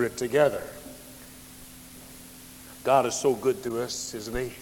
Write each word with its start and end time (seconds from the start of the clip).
it 0.00 0.16
together. 0.16 0.62
God 2.84 3.06
is 3.06 3.14
so 3.14 3.34
good 3.34 3.62
to 3.64 3.80
us, 3.80 4.14
isn't 4.14 4.36
He? 4.36 4.52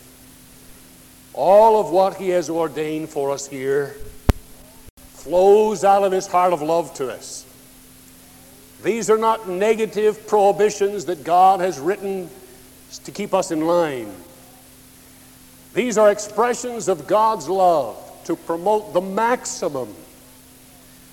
All 1.33 1.81
of 1.81 1.91
what 1.91 2.17
He 2.17 2.31
has 2.31 2.51
ordained 2.51 3.09
for 3.09 3.31
us 3.31 3.47
here 3.47 3.97
flows 4.97 5.85
out 5.85 6.03
of 6.03 6.13
His 6.13 6.27
heart 6.27 6.53
of 6.53 6.61
love 6.61 6.93
to 6.95 7.11
us. 7.11 7.47
These 8.83 9.11
are 9.11 9.19
not 9.19 9.49
negative 9.49 10.27
prohibitions 10.27 11.05
that 11.07 11.23
God 11.23 11.61
has 11.61 11.79
written 11.79 12.29
to 13.05 13.13
keep 13.13 13.33
us 13.33 13.51
in 13.51 13.67
line. 13.67 14.13
These 15.75 15.99
are 15.99 16.11
expressions 16.11 16.89
of 16.89 17.07
God's 17.07 17.49
love 17.49 17.97
to 18.25 18.37
promote 18.37 18.93
the 18.93 19.01
maximum 19.01 19.95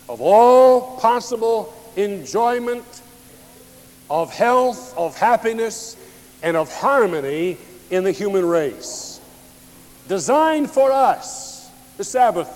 of 0.09 0.21
all 0.21 0.97
possible 0.97 1.73
enjoyment 1.95 3.01
of 4.09 4.33
health, 4.33 4.95
of 4.97 5.17
happiness, 5.17 5.97
and 6.43 6.55
of 6.55 6.71
harmony 6.73 7.57
in 7.89 8.03
the 8.03 8.11
human 8.11 8.45
race. 8.45 9.19
Designed 10.07 10.69
for 10.69 10.91
us, 10.91 11.69
the 11.97 12.03
Sabbath 12.03 12.49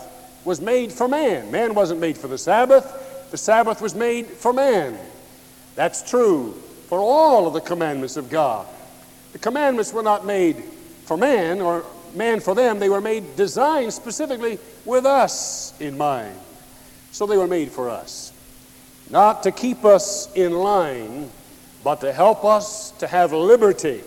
was 0.45 0.61
made 0.61 0.91
for 0.91 1.07
man. 1.07 1.51
Man 1.51 1.73
wasn't 1.73 1.99
made 1.99 2.17
for 2.17 2.27
the 2.27 2.37
Sabbath, 2.37 3.29
the 3.31 3.37
Sabbath 3.37 3.81
was 3.81 3.95
made 3.95 4.27
for 4.27 4.53
man. 4.53 4.97
That's 5.75 6.09
true 6.09 6.53
for 6.87 6.99
all 6.99 7.47
of 7.47 7.53
the 7.53 7.61
commandments 7.61 8.17
of 8.17 8.29
God. 8.29 8.67
The 9.33 9.39
commandments 9.39 9.93
were 9.93 10.03
not 10.03 10.25
made 10.25 10.57
for 11.05 11.17
man 11.17 11.61
or 11.61 11.85
man 12.15 12.39
for 12.39 12.55
them, 12.55 12.79
they 12.79 12.89
were 12.89 13.01
made 13.01 13.35
designed 13.35 13.93
specifically 13.93 14.59
with 14.85 15.05
us 15.05 15.73
in 15.79 15.97
mind. 15.97 16.37
So 17.11 17.25
they 17.25 17.37
were 17.37 17.47
made 17.47 17.71
for 17.71 17.89
us. 17.89 18.33
Not 19.09 19.43
to 19.43 19.51
keep 19.51 19.83
us 19.83 20.33
in 20.33 20.53
line 20.53 21.29
but 21.83 22.01
to 22.01 22.13
help 22.13 22.45
us 22.45 22.91
to 22.99 23.07
have 23.07 23.33
liberty. 23.33 24.01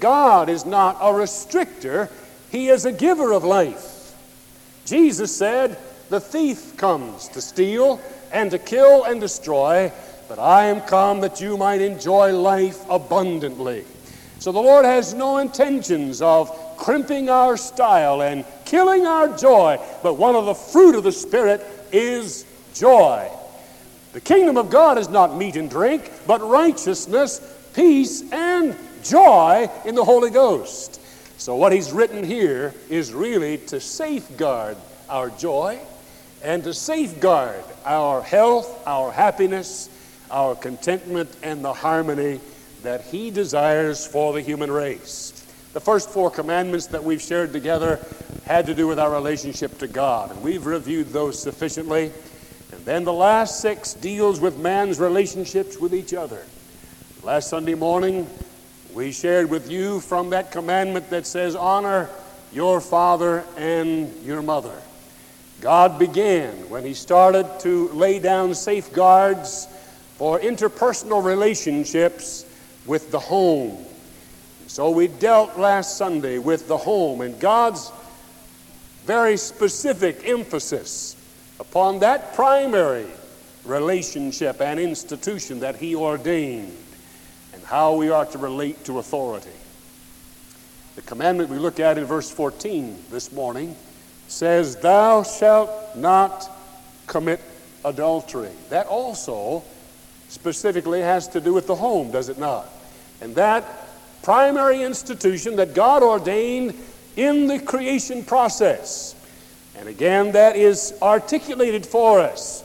God 0.00 0.48
is 0.48 0.66
not 0.66 0.96
a 1.00 1.12
restrictor, 1.12 2.10
He 2.50 2.68
is 2.68 2.84
a 2.84 2.92
giver 2.92 3.32
of 3.32 3.44
life. 3.44 4.14
Jesus 4.84 5.34
said, 5.34 5.78
The 6.10 6.20
thief 6.20 6.76
comes 6.76 7.28
to 7.28 7.40
steal 7.40 8.00
and 8.32 8.50
to 8.50 8.58
kill 8.58 9.04
and 9.04 9.20
destroy, 9.20 9.90
but 10.28 10.38
I 10.38 10.66
am 10.66 10.80
come 10.82 11.20
that 11.20 11.40
you 11.40 11.56
might 11.56 11.80
enjoy 11.80 12.32
life 12.32 12.84
abundantly. 12.88 13.84
So 14.38 14.52
the 14.52 14.60
Lord 14.60 14.84
has 14.84 15.14
no 15.14 15.38
intentions 15.38 16.20
of 16.20 16.50
crimping 16.76 17.30
our 17.30 17.56
style 17.56 18.22
and 18.22 18.44
killing 18.64 19.06
our 19.06 19.34
joy, 19.36 19.78
but 20.02 20.14
one 20.14 20.34
of 20.34 20.44
the 20.44 20.54
fruit 20.54 20.94
of 20.94 21.04
the 21.04 21.12
Spirit 21.12 21.64
is 21.90 22.44
joy. 22.74 23.30
The 24.16 24.22
kingdom 24.22 24.56
of 24.56 24.70
God 24.70 24.96
is 24.96 25.10
not 25.10 25.36
meat 25.36 25.56
and 25.56 25.68
drink, 25.68 26.10
but 26.26 26.40
righteousness, 26.40 27.38
peace, 27.74 28.22
and 28.32 28.74
joy 29.02 29.70
in 29.84 29.94
the 29.94 30.04
Holy 30.04 30.30
Ghost. 30.30 31.02
So, 31.36 31.54
what 31.54 31.70
he's 31.70 31.92
written 31.92 32.24
here 32.24 32.72
is 32.88 33.12
really 33.12 33.58
to 33.66 33.78
safeguard 33.78 34.78
our 35.10 35.28
joy 35.28 35.78
and 36.42 36.64
to 36.64 36.72
safeguard 36.72 37.62
our 37.84 38.22
health, 38.22 38.86
our 38.86 39.12
happiness, 39.12 39.90
our 40.30 40.54
contentment, 40.54 41.28
and 41.42 41.62
the 41.62 41.74
harmony 41.74 42.40
that 42.84 43.02
he 43.02 43.30
desires 43.30 44.06
for 44.06 44.32
the 44.32 44.40
human 44.40 44.70
race. 44.70 45.32
The 45.74 45.80
first 45.80 46.08
four 46.08 46.30
commandments 46.30 46.86
that 46.86 47.04
we've 47.04 47.20
shared 47.20 47.52
together 47.52 48.02
had 48.46 48.64
to 48.64 48.74
do 48.74 48.86
with 48.86 48.98
our 48.98 49.12
relationship 49.12 49.76
to 49.80 49.86
God, 49.86 50.30
and 50.30 50.42
we've 50.42 50.64
reviewed 50.64 51.08
those 51.08 51.38
sufficiently. 51.38 52.12
Then 52.86 53.02
the 53.02 53.12
last 53.12 53.58
six 53.58 53.94
deals 53.94 54.38
with 54.38 54.58
man's 54.60 55.00
relationships 55.00 55.76
with 55.76 55.92
each 55.92 56.14
other. 56.14 56.46
Last 57.24 57.48
Sunday 57.50 57.74
morning, 57.74 58.30
we 58.94 59.10
shared 59.10 59.50
with 59.50 59.68
you 59.68 59.98
from 59.98 60.30
that 60.30 60.52
commandment 60.52 61.10
that 61.10 61.26
says, 61.26 61.56
Honor 61.56 62.08
your 62.52 62.80
father 62.80 63.42
and 63.56 64.14
your 64.22 64.40
mother. 64.40 64.80
God 65.60 65.98
began 65.98 66.52
when 66.70 66.84
He 66.84 66.94
started 66.94 67.58
to 67.62 67.88
lay 67.88 68.20
down 68.20 68.54
safeguards 68.54 69.66
for 70.16 70.38
interpersonal 70.38 71.24
relationships 71.24 72.46
with 72.86 73.10
the 73.10 73.18
home. 73.18 73.84
So 74.68 74.90
we 74.90 75.08
dealt 75.08 75.58
last 75.58 75.96
Sunday 75.96 76.38
with 76.38 76.68
the 76.68 76.76
home 76.76 77.20
and 77.20 77.40
God's 77.40 77.90
very 79.06 79.36
specific 79.36 80.20
emphasis 80.24 81.16
upon 81.58 82.00
that 82.00 82.34
primary 82.34 83.06
relationship 83.64 84.60
and 84.60 84.78
institution 84.78 85.60
that 85.60 85.76
He 85.76 85.94
ordained 85.94 86.76
and 87.52 87.62
how 87.64 87.94
we 87.96 88.10
are 88.10 88.26
to 88.26 88.38
relate 88.38 88.84
to 88.84 88.98
authority. 88.98 89.50
The 90.94 91.02
commandment 91.02 91.50
we 91.50 91.58
look 91.58 91.80
at 91.80 91.98
in 91.98 92.04
verse 92.04 92.30
14 92.30 93.04
this 93.10 93.32
morning 93.32 93.76
says, 94.28 94.76
Thou 94.76 95.22
shalt 95.22 95.96
not 95.96 96.50
commit 97.06 97.40
adultery. 97.84 98.50
That 98.70 98.86
also 98.86 99.62
specifically 100.28 101.00
has 101.00 101.28
to 101.28 101.40
do 101.40 101.52
with 101.52 101.66
the 101.66 101.74
home, 101.74 102.10
does 102.10 102.28
it 102.28 102.38
not? 102.38 102.68
And 103.20 103.34
that 103.36 103.64
primary 104.22 104.82
institution 104.82 105.56
that 105.56 105.74
God 105.74 106.02
ordained 106.02 106.74
in 107.16 107.46
the 107.46 107.58
creation 107.58 108.24
process 108.24 109.15
and 109.78 109.88
again, 109.88 110.32
that 110.32 110.56
is 110.56 110.94
articulated 111.02 111.86
for 111.86 112.20
us. 112.20 112.62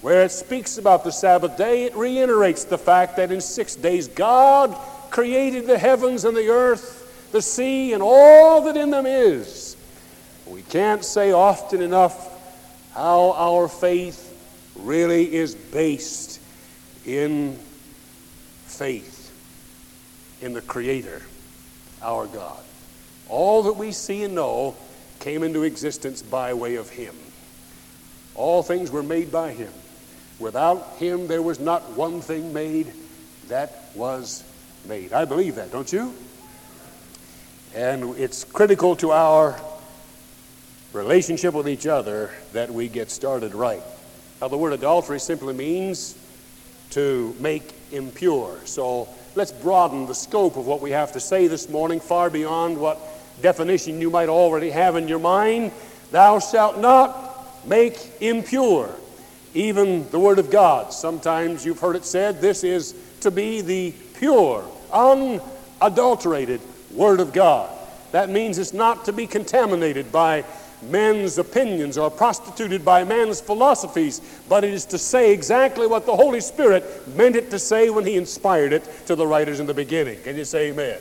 Where 0.00 0.22
it 0.22 0.30
speaks 0.30 0.78
about 0.78 1.04
the 1.04 1.12
Sabbath 1.12 1.56
day, 1.56 1.84
it 1.84 1.96
reiterates 1.96 2.64
the 2.64 2.78
fact 2.78 3.16
that 3.16 3.32
in 3.32 3.40
six 3.40 3.74
days 3.74 4.08
God 4.08 4.76
created 5.10 5.66
the 5.66 5.78
heavens 5.78 6.24
and 6.24 6.36
the 6.36 6.48
earth, 6.48 7.30
the 7.32 7.42
sea, 7.42 7.92
and 7.92 8.02
all 8.02 8.62
that 8.62 8.76
in 8.76 8.90
them 8.90 9.06
is. 9.06 9.76
We 10.46 10.62
can't 10.62 11.04
say 11.04 11.32
often 11.32 11.82
enough 11.82 12.32
how 12.94 13.32
our 13.32 13.68
faith 13.68 14.22
really 14.76 15.34
is 15.34 15.54
based 15.54 16.40
in 17.04 17.58
faith 18.66 19.32
in 20.40 20.52
the 20.52 20.60
Creator, 20.60 21.22
our 22.02 22.26
God. 22.26 22.62
All 23.28 23.64
that 23.64 23.72
we 23.72 23.92
see 23.92 24.22
and 24.22 24.34
know 24.34 24.76
came 25.26 25.42
into 25.42 25.64
existence 25.64 26.22
by 26.22 26.54
way 26.54 26.76
of 26.76 26.88
Him. 26.88 27.12
All 28.36 28.62
things 28.62 28.92
were 28.92 29.02
made 29.02 29.32
by 29.32 29.50
Him. 29.50 29.72
Without 30.38 30.98
Him, 30.98 31.26
there 31.26 31.42
was 31.42 31.58
not 31.58 31.82
one 31.96 32.20
thing 32.20 32.52
made 32.52 32.92
that 33.48 33.86
was 33.96 34.44
made. 34.86 35.12
I 35.12 35.24
believe 35.24 35.56
that, 35.56 35.72
don't 35.72 35.92
you? 35.92 36.14
And 37.74 38.16
it's 38.16 38.44
critical 38.44 38.94
to 38.94 39.10
our 39.10 39.60
relationship 40.92 41.54
with 41.54 41.68
each 41.68 41.88
other 41.88 42.30
that 42.52 42.70
we 42.70 42.86
get 42.86 43.10
started 43.10 43.52
right. 43.52 43.82
Now, 44.40 44.46
the 44.46 44.56
word 44.56 44.74
adultery 44.74 45.18
simply 45.18 45.54
means 45.54 46.16
to 46.90 47.34
make 47.40 47.74
impure. 47.90 48.60
So 48.64 49.08
let's 49.34 49.50
broaden 49.50 50.06
the 50.06 50.14
scope 50.14 50.56
of 50.56 50.68
what 50.68 50.80
we 50.80 50.92
have 50.92 51.10
to 51.14 51.20
say 51.20 51.48
this 51.48 51.68
morning 51.68 51.98
far 51.98 52.30
beyond 52.30 52.78
what 52.78 53.00
definition 53.42 54.00
you 54.00 54.10
might 54.10 54.28
already 54.28 54.70
have 54.70 54.96
in 54.96 55.08
your 55.08 55.18
mind 55.18 55.72
Thou 56.10 56.38
shalt 56.38 56.78
not 56.78 57.66
make 57.66 57.98
impure 58.20 58.94
even 59.54 60.08
the 60.10 60.18
Word 60.18 60.38
of 60.38 60.50
God. 60.50 60.92
Sometimes 60.92 61.64
you've 61.64 61.80
heard 61.80 61.96
it 61.96 62.04
said 62.04 62.40
this 62.40 62.62
is 62.62 62.94
to 63.20 63.30
be 63.30 63.60
the 63.60 63.92
pure, 64.14 64.64
unadulterated 64.92 66.60
Word 66.92 67.20
of 67.20 67.32
God. 67.32 67.70
That 68.12 68.30
means 68.30 68.58
it's 68.58 68.72
not 68.72 69.04
to 69.06 69.12
be 69.12 69.26
contaminated 69.26 70.12
by 70.12 70.44
men's 70.82 71.38
opinions 71.38 71.98
or 71.98 72.10
prostituted 72.10 72.84
by 72.84 73.02
man's 73.02 73.40
philosophies, 73.40 74.20
but 74.48 74.62
it 74.62 74.72
is 74.72 74.84
to 74.86 74.98
say 74.98 75.32
exactly 75.32 75.86
what 75.86 76.06
the 76.06 76.14
Holy 76.14 76.40
Spirit 76.40 76.84
meant 77.16 77.34
it 77.34 77.50
to 77.50 77.58
say 77.58 77.90
when 77.90 78.06
He 78.06 78.16
inspired 78.16 78.72
it 78.72 78.84
to 79.06 79.16
the 79.16 79.26
writers 79.26 79.58
in 79.58 79.66
the 79.66 79.74
beginning. 79.74 80.20
Can 80.22 80.36
you 80.36 80.44
say 80.44 80.68
amen? 80.68 80.98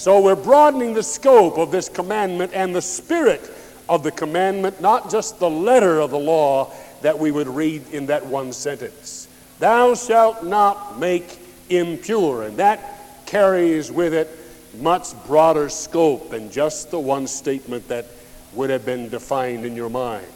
So 0.00 0.18
we're 0.22 0.34
broadening 0.34 0.94
the 0.94 1.02
scope 1.02 1.58
of 1.58 1.70
this 1.70 1.90
commandment 1.90 2.52
and 2.54 2.74
the 2.74 2.80
spirit 2.80 3.42
of 3.86 4.02
the 4.02 4.10
commandment, 4.10 4.80
not 4.80 5.10
just 5.10 5.38
the 5.38 5.50
letter 5.50 6.00
of 6.00 6.10
the 6.10 6.18
law 6.18 6.72
that 7.02 7.18
we 7.18 7.30
would 7.30 7.46
read 7.46 7.86
in 7.92 8.06
that 8.06 8.24
one 8.24 8.54
sentence. 8.54 9.28
Thou 9.58 9.94
shalt 9.94 10.42
not 10.42 10.98
make 10.98 11.38
impure. 11.68 12.44
And 12.44 12.56
that 12.56 13.26
carries 13.26 13.92
with 13.92 14.14
it 14.14 14.30
much 14.78 15.08
broader 15.26 15.68
scope 15.68 16.30
than 16.30 16.50
just 16.50 16.90
the 16.90 16.98
one 16.98 17.26
statement 17.26 17.86
that 17.88 18.06
would 18.54 18.70
have 18.70 18.86
been 18.86 19.10
defined 19.10 19.66
in 19.66 19.76
your 19.76 19.90
mind. 19.90 20.26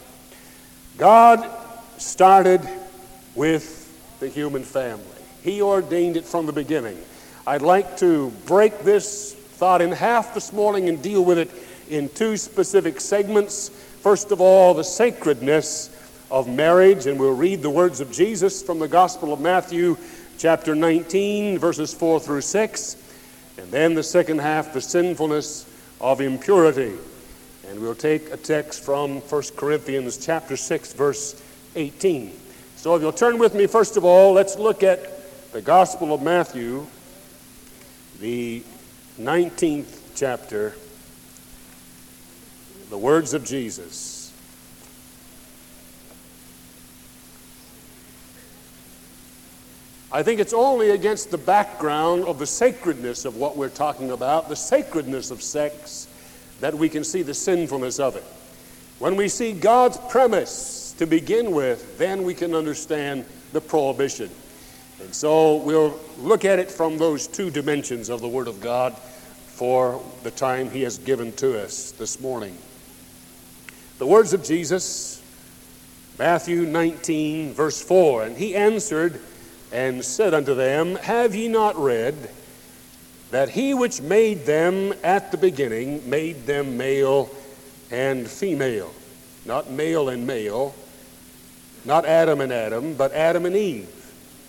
God 0.99 1.49
started 1.97 2.61
with 3.33 4.19
the 4.19 4.27
human 4.29 4.61
family, 4.61 5.03
He 5.41 5.63
ordained 5.63 6.17
it 6.17 6.25
from 6.25 6.45
the 6.45 6.53
beginning. 6.53 6.99
I'd 7.47 7.63
like 7.63 7.97
to 7.97 8.29
break 8.45 8.81
this 8.81 9.35
thought 9.55 9.81
in 9.81 9.91
half 9.91 10.33
this 10.33 10.51
morning 10.51 10.89
and 10.89 11.01
deal 11.01 11.23
with 11.23 11.37
it 11.37 11.49
in 11.89 12.09
two 12.09 12.35
specific 12.35 12.99
segments. 12.99 13.69
First 13.69 14.31
of 14.31 14.41
all, 14.41 14.73
the 14.73 14.83
sacredness 14.83 15.89
of 16.29 16.47
marriage, 16.47 17.05
and 17.05 17.17
we'll 17.17 17.35
read 17.35 17.61
the 17.61 17.69
words 17.69 18.01
of 18.01 18.11
Jesus 18.11 18.61
from 18.61 18.79
the 18.79 18.87
Gospel 18.87 19.31
of 19.31 19.39
Matthew, 19.39 19.95
chapter 20.37 20.75
19, 20.75 21.57
verses 21.57 21.93
4 21.93 22.19
through 22.19 22.41
6, 22.41 22.97
and 23.57 23.71
then 23.71 23.93
the 23.93 24.03
second 24.03 24.39
half, 24.39 24.73
the 24.73 24.81
sinfulness 24.81 25.65
of 26.01 26.19
impurity. 26.19 26.93
And 27.69 27.79
we'll 27.79 27.95
take 27.95 28.31
a 28.31 28.37
text 28.37 28.83
from 28.83 29.21
1 29.21 29.43
Corinthians 29.55 30.17
chapter 30.17 30.57
6, 30.57 30.93
verse 30.93 31.41
18. 31.75 32.33
So 32.75 32.95
if 32.95 33.01
you'll 33.01 33.13
turn 33.13 33.37
with 33.37 33.55
me, 33.55 33.67
first 33.67 33.95
of 33.95 34.03
all, 34.03 34.33
let's 34.33 34.57
look 34.57 34.83
at 34.83 35.51
the 35.53 35.61
Gospel 35.61 36.13
of 36.13 36.21
Matthew, 36.21 36.85
the 38.19 38.61
19th 39.19 39.99
chapter, 40.15 40.75
the 42.89 42.97
words 42.97 43.33
of 43.33 43.45
Jesus. 43.45 44.33
I 50.11 50.23
think 50.23 50.39
it's 50.39 50.53
only 50.53 50.91
against 50.91 51.31
the 51.31 51.37
background 51.37 52.25
of 52.25 52.39
the 52.39 52.45
sacredness 52.45 53.25
of 53.25 53.37
what 53.37 53.57
we're 53.57 53.69
talking 53.69 54.11
about, 54.11 54.49
the 54.49 54.55
sacredness 54.55 55.31
of 55.31 55.41
sex, 55.41 56.07
that 56.59 56.73
we 56.73 56.89
can 56.89 57.03
see 57.03 57.21
the 57.21 57.33
sinfulness 57.33 57.99
of 57.99 58.15
it. 58.15 58.23
When 58.99 59.15
we 59.15 59.27
see 59.27 59.51
God's 59.51 59.97
premise 60.09 60.93
to 60.99 61.05
begin 61.05 61.51
with, 61.51 61.97
then 61.97 62.23
we 62.23 62.33
can 62.33 62.53
understand 62.53 63.25
the 63.51 63.61
prohibition. 63.61 64.29
And 65.01 65.13
so 65.13 65.57
we'll 65.57 65.99
look 66.19 66.45
at 66.45 66.59
it 66.59 66.71
from 66.71 66.97
those 66.97 67.27
two 67.27 67.49
dimensions 67.49 68.09
of 68.09 68.21
the 68.21 68.27
Word 68.27 68.47
of 68.47 68.61
God 68.61 68.97
for 68.97 70.01
the 70.23 70.31
time 70.31 70.69
He 70.69 70.81
has 70.83 70.97
given 70.97 71.31
to 71.33 71.61
us 71.61 71.91
this 71.91 72.19
morning. 72.19 72.57
The 73.99 74.07
words 74.07 74.33
of 74.33 74.43
Jesus, 74.43 75.21
Matthew 76.19 76.61
19, 76.61 77.53
verse 77.53 77.81
4, 77.81 78.23
and 78.23 78.37
He 78.37 78.55
answered, 78.55 79.19
and 79.71 80.03
said 80.03 80.33
unto 80.33 80.55
them, 80.55 80.95
Have 80.95 81.35
ye 81.35 81.47
not 81.49 81.75
read 81.75 82.15
that 83.31 83.49
he 83.49 83.73
which 83.73 84.01
made 84.01 84.45
them 84.45 84.93
at 85.03 85.31
the 85.31 85.37
beginning 85.37 86.09
made 86.09 86.45
them 86.45 86.77
male 86.77 87.29
and 87.91 88.27
female? 88.27 88.93
Not 89.45 89.69
male 89.69 90.09
and 90.09 90.25
male, 90.25 90.73
not 91.83 92.05
Adam 92.05 92.41
and 92.41 92.53
Adam, 92.53 92.95
but 92.95 93.11
Adam 93.11 93.45
and 93.45 93.55
Eve. 93.55 93.89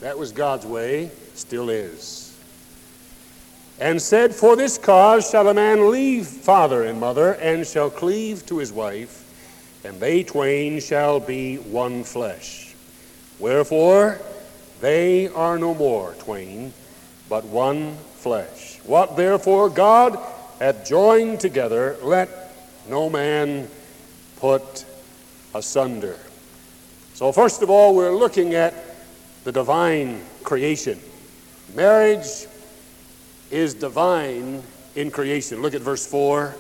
That 0.01 0.19
was 0.19 0.33
God's 0.33 0.67
way, 0.67 1.11
still 1.35 1.71
is. 1.71 2.39
And 3.79 4.01
said, 4.01 4.35
For 4.35 4.57
this 4.57 4.79
cause 4.79 5.31
shall 5.31 5.49
a 5.49 5.55
man 5.55 5.91
leave 5.91 6.27
father 6.27 6.85
and 6.85 7.01
mother, 7.01 7.35
and 7.35 7.67
shall 7.67 7.91
cleave 7.91 8.45
to 8.47 8.59
his 8.59 8.73
wife, 8.73 9.23
and 9.85 9.99
they 10.01 10.23
twain 10.23 10.81
shall 10.81 11.21
be 11.21 11.57
one 11.57 12.05
flesh. 12.05 12.75
Wherefore, 13.39 14.21
they 14.81 15.29
are 15.29 15.59
no 15.59 15.75
more 15.75 16.15
twain, 16.19 16.73
but 17.29 17.45
one 17.45 17.97
flesh. 18.17 18.79
What 18.85 19.17
therefore 19.17 19.69
God 19.69 20.19
hath 20.59 20.87
joined 20.87 21.41
together, 21.41 21.97
let 22.03 22.29
no 22.89 23.11
man 23.11 23.69
put 24.37 24.85
asunder. 25.55 26.19
So, 27.15 27.33
first 27.33 27.63
of 27.63 27.71
all, 27.71 27.95
we're 27.95 28.15
looking 28.15 28.55
at 28.55 28.75
the 29.47 29.53
divine 29.53 30.21
creation. 30.43 30.99
Marriage 31.73 32.49
is 33.53 33.75
divine 33.75 34.61
in 34.97 35.09
creation. 35.09 35.63
Look 35.63 35.73
at 35.73 35.83
verse 35.83 36.05
4. 36.05 36.57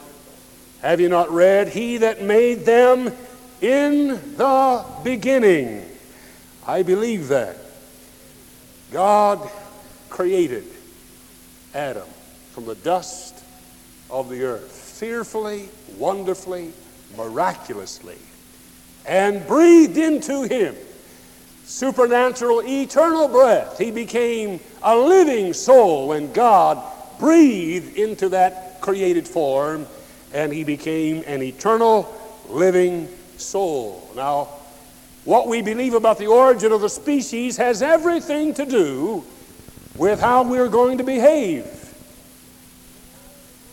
Have 0.82 1.00
you 1.00 1.08
not 1.08 1.28
read? 1.32 1.66
He 1.66 1.96
that 1.96 2.22
made 2.22 2.60
them 2.60 3.12
in 3.60 4.36
the 4.36 4.84
beginning. 5.02 5.84
I 6.64 6.84
believe 6.84 7.26
that. 7.26 7.56
God 8.92 9.50
created 10.08 10.66
Adam 11.74 12.06
from 12.52 12.66
the 12.66 12.76
dust 12.76 13.42
of 14.08 14.30
the 14.30 14.44
earth, 14.44 14.70
fearfully, 14.70 15.70
wonderfully, 15.98 16.70
miraculously, 17.16 18.18
and 19.04 19.44
breathed 19.48 19.96
into 19.96 20.44
him 20.44 20.76
supernatural, 21.66 22.62
eternal 22.62 23.28
breath. 23.28 23.76
He 23.76 23.90
became 23.90 24.60
a 24.82 24.96
living 24.96 25.52
soul 25.52 26.08
when 26.08 26.32
God 26.32 26.82
breathed 27.18 27.96
into 27.96 28.30
that 28.30 28.80
created 28.80 29.26
form, 29.26 29.86
and 30.32 30.52
he 30.52 30.64
became 30.64 31.24
an 31.26 31.42
eternal, 31.42 32.14
living 32.48 33.08
soul. 33.36 34.08
Now, 34.14 34.48
what 35.24 35.48
we 35.48 35.60
believe 35.60 35.94
about 35.94 36.18
the 36.18 36.28
origin 36.28 36.70
of 36.70 36.80
the 36.80 36.88
species 36.88 37.56
has 37.56 37.82
everything 37.82 38.54
to 38.54 38.64
do 38.64 39.24
with 39.96 40.20
how 40.20 40.44
we're 40.44 40.68
going 40.68 40.98
to 40.98 41.04
behave. 41.04 41.64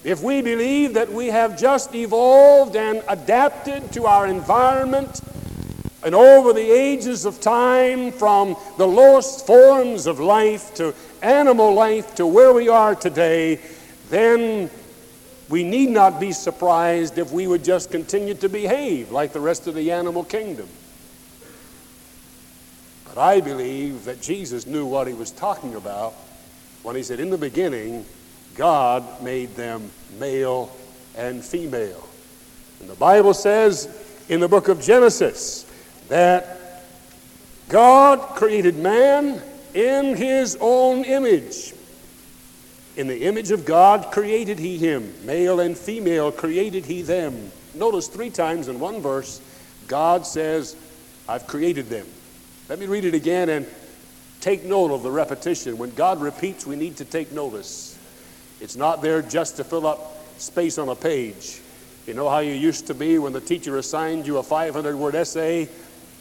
If 0.04 0.22
we 0.22 0.42
believe 0.42 0.95
that 0.95 1.12
we 1.12 1.28
have 1.28 1.60
just 1.60 1.94
evolved 1.94 2.75
and 2.75 3.04
adapted 3.07 3.92
to 3.94 4.06
our 4.06 4.25
environment, 4.25 5.22
and 6.04 6.14
over 6.14 6.54
the 6.54 6.72
ages 6.72 7.26
of 7.26 7.40
time, 7.40 8.12
from 8.12 8.56
the 8.78 8.88
lowest 8.88 9.48
forms 9.48 10.06
of 10.06 10.20
life 10.20 10.74
to 10.76 10.94
animal 11.22 11.74
life 11.74 12.16
to 12.16 12.28
where 12.28 12.54
we 12.54 12.68
are 12.68 12.94
today, 12.94 13.60
then 14.10 14.70
we 15.50 15.64
need 15.64 15.90
not 15.90 16.20
be 16.20 16.32
surprised 16.32 17.18
if 17.18 17.32
we 17.32 17.48
would 17.48 17.64
just 17.64 17.92
continue 17.92 18.34
to 18.34 18.50
behave 18.50 19.12
like 19.12 19.34
the 19.34 19.40
rest 19.40 19.68
of 19.68 19.76
the 19.76 19.92
animal 19.92 20.24
kingdom. 20.24 20.68
But 23.06 23.18
I 23.18 23.42
believe 23.42 24.06
that 24.06 24.22
Jesus 24.22 24.66
knew 24.66 24.86
what 24.86 25.08
he 25.08 25.14
was 25.14 25.32
talking 25.32 25.76
about 25.76 26.14
when 26.82 26.96
he 26.96 27.04
said, 27.04 27.20
In 27.20 27.30
the 27.30 27.38
beginning, 27.38 28.06
God 28.56 29.22
made 29.22 29.56
them 29.56 29.90
male 30.20 30.76
and 31.16 31.44
female. 31.44 32.10
And 32.80 32.90
the 32.90 32.96
Bible 32.96 33.34
says 33.34 33.88
in 34.30 34.40
the 34.40 34.48
book 34.48 34.68
of 34.68 34.82
Genesis 34.82 35.70
that 36.13 36.83
God 37.69 38.36
created 38.36 38.77
man 38.77 39.42
in 39.74 40.15
his 40.15 40.56
own 40.62 41.06
image. 41.06 41.74
In 42.95 43.07
the 43.07 43.24
image 43.24 43.50
of 43.50 43.65
God 43.65 44.12
created 44.12 44.60
he 44.60 44.77
him, 44.77 45.12
male 45.25 45.60
and 45.60 45.75
female 45.75 46.31
created 46.31 46.86
he 46.86 47.01
them. 47.01 47.51
Notice 47.74 48.07
three 48.10 48.30
times 48.30 48.68
in 48.68 48.80
one 48.80 49.01
verse, 49.01 49.42
God 49.88 50.27
says, 50.27 50.75
I've 51.27 51.48
created 51.48 51.89
them. 51.89 52.06
Let 52.69 52.77
me 52.77 52.86
read 52.86 53.06
it 53.06 53.16
again 53.16 53.50
and 53.50 53.66
take 54.39 54.63
note 54.66 54.94
of 54.94 55.01
the 55.01 55.09
repetition. 55.09 55.80
When 55.80 55.95
God 55.95 56.21
repeats, 56.21 56.68
we 56.68 56.75
need 56.75 56.98
to 56.98 57.06
take 57.06 57.31
notice. 57.31 57.98
It's 58.62 58.75
not 58.75 59.02
there 59.02 59.23
just 59.23 59.57
to 59.57 59.64
fill 59.64 59.88
up 59.88 60.16
space 60.38 60.78
on 60.78 60.90
a 60.90 60.95
page. 60.95 61.59
You 62.06 62.14
know 62.14 62.30
how 62.30 62.40
you 62.40 62.54
used 62.54 62.85
to 62.88 62.94
be 62.94 63.18
when 63.18 63.33
the 63.33 63.42
teacher 63.42 63.78
assigned 63.78 64.28
you 64.28 64.38
a 64.38 64.44
500 64.44 64.95
word 64.95 65.16
essay? 65.16 65.69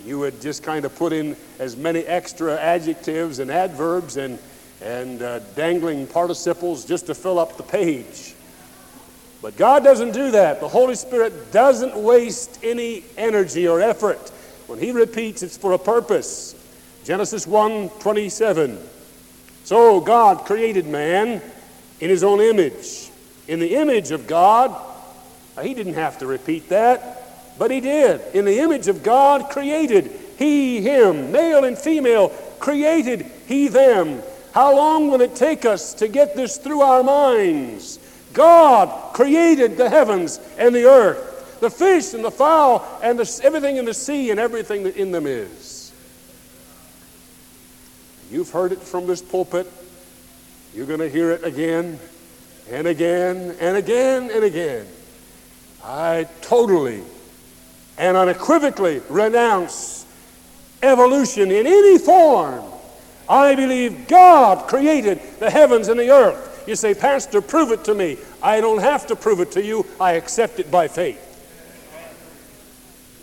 You 0.05 0.19
would 0.19 0.41
just 0.41 0.63
kind 0.63 0.85
of 0.85 0.95
put 0.97 1.13
in 1.13 1.37
as 1.59 1.77
many 1.77 2.01
extra 2.01 2.57
adjectives 2.59 3.39
and 3.39 3.51
adverbs 3.51 4.17
and, 4.17 4.39
and 4.83 5.23
uh, 5.23 5.39
dangling 5.55 6.07
participles 6.07 6.85
just 6.85 7.07
to 7.07 7.15
fill 7.15 7.39
up 7.39 7.57
the 7.57 7.63
page. 7.63 8.35
But 9.41 9.57
God 9.57 9.83
doesn't 9.85 10.13
do 10.13 10.31
that. 10.33 10.61
The 10.61 10.69
Holy 10.69 10.95
Spirit 10.95 11.53
doesn't 11.53 11.97
waste 11.97 12.61
any 12.63 13.05
energy 13.17 13.67
or 13.67 13.81
effort 13.81 14.31
when 14.73 14.81
he 14.81 14.91
repeats, 14.91 15.43
it's 15.43 15.59
for 15.59 15.73
a 15.73 15.79
purpose. 15.79 16.55
Genesis 17.05 17.47
1 17.47 17.91
27. 18.01 18.79
So 19.65 20.01
God 20.01 20.47
created 20.47 20.87
man 20.87 21.43
in 22.01 22.09
his 22.09 22.25
own 22.25 22.41
image. 22.41 23.11
In 23.49 23.61
the 23.61 23.75
image 23.75 24.13
of 24.13 24.27
God, 24.27 24.75
he 25.63 25.75
didn't 25.75 25.93
have 25.93 26.19
to 26.21 26.27
repeat 26.27 26.71
that, 26.71 27.22
but 27.63 27.71
he 27.71 27.81
did. 27.81 28.21
In 28.35 28.45
the 28.45 28.59
image 28.59 28.89
of 28.89 29.05
God 29.05 29.49
created 29.49 30.11
he 30.37 30.81
him, 30.81 31.31
male 31.31 31.63
and 31.63 31.79
female, 31.79 32.31
created 32.59 33.25
he 33.47 33.69
them. 33.69 34.21
How 34.53 34.75
long 34.75 35.09
will 35.09 35.21
it 35.21 35.37
take 35.37 35.65
us 35.65 35.95
to 35.95 36.09
get 36.09 36.35
this 36.35 36.57
through 36.57 36.81
our 36.81 37.05
minds? 37.05 38.01
God 38.33 39.15
created 39.15 39.77
the 39.77 39.89
heavens 39.89 40.41
and 40.59 40.75
the 40.75 40.87
earth 40.87 41.61
the 41.61 41.71
fish 41.71 42.15
and 42.15 42.25
the 42.25 42.33
fowl 42.33 42.85
and 43.01 43.17
the, 43.17 43.41
everything 43.45 43.77
in 43.77 43.85
the 43.85 43.95
sea 43.95 44.33
and 44.33 44.41
everything 44.41 44.83
that 44.83 44.97
in 44.97 45.13
them 45.13 45.29
is. 45.29 45.93
You've 48.29 48.51
heard 48.51 48.73
it 48.73 48.81
from 48.81 49.07
this 49.07 49.23
pulpit. 49.23 49.71
You're 50.75 50.87
going 50.87 50.99
to 50.99 51.09
hear 51.09 51.31
it 51.31 51.45
again 51.45 52.01
and 52.69 52.89
again 52.89 53.55
and 53.61 53.77
again 53.77 54.33
and 54.33 54.43
again. 54.43 54.85
I 55.85 56.27
totally 56.41 57.05
and 57.99 58.17
unequivocally 58.17 59.01
renounce 59.09 60.07
evolution 60.83 61.51
in 61.51 61.67
any 61.67 61.99
form. 61.99 62.65
I 63.29 63.55
believe 63.55 64.09
God 64.09 64.69
created 64.69 65.21
the 65.39 65.51
heavens 65.51 65.89
and 65.89 65.99
the 65.99 66.11
earth. 66.11 66.65
You 66.67 66.77
say, 66.77 66.95
Pastor, 66.95 67.41
prove 67.41 67.73
it 67.73 67.85
to 67.85 67.95
me. 67.95 68.19
I 68.43 68.61
don't 68.61 68.81
have 68.81 69.07
to 69.09 69.17
prove 69.17 69.41
it 69.41 69.53
to 69.53 69.65
you. 69.65 69.87
I 70.01 70.13
accept 70.13 70.61
it 70.61 70.71
by 70.71 70.89
faith. 70.89 71.29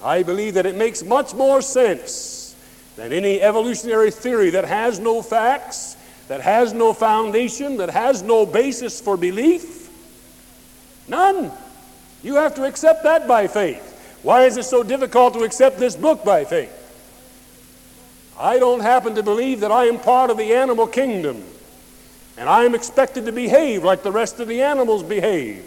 I 0.03 0.23
believe 0.23 0.53
that 0.53 0.65
it 0.65 0.75
makes 0.75 1.03
much 1.03 1.33
more 1.33 1.61
sense 1.61 2.55
than 2.95 3.11
any 3.11 3.41
evolutionary 3.41 4.11
theory 4.11 4.49
that 4.51 4.65
has 4.65 4.99
no 4.99 5.21
facts 5.21 5.97
that 6.29 6.41
has 6.41 6.73
no 6.73 6.93
foundation, 6.93 7.77
that 7.77 7.89
has 7.89 8.21
no 8.21 8.45
basis 8.45 9.01
for 9.01 9.17
belief? 9.17 9.89
None. 11.07 11.51
You 12.21 12.35
have 12.35 12.53
to 12.55 12.65
accept 12.65 13.03
that 13.03 13.27
by 13.27 13.47
faith. 13.47 13.88
Why 14.21 14.43
is 14.43 14.57
it 14.57 14.65
so 14.65 14.83
difficult 14.83 15.33
to 15.35 15.43
accept 15.43 15.77
this 15.77 15.95
book 15.95 16.25
by 16.25 16.45
faith? 16.45 16.75
I 18.39 18.59
don't 18.59 18.79
happen 18.79 19.15
to 19.15 19.23
believe 19.23 19.61
that 19.61 19.71
I 19.71 19.85
am 19.85 19.99
part 19.99 20.29
of 20.29 20.37
the 20.37 20.53
animal 20.53 20.87
kingdom, 20.87 21.43
and 22.37 22.49
I 22.49 22.63
am 22.63 22.73
expected 22.73 23.25
to 23.25 23.31
behave 23.31 23.83
like 23.83 24.03
the 24.03 24.11
rest 24.11 24.39
of 24.39 24.47
the 24.47 24.61
animals 24.61 25.03
behave 25.03 25.65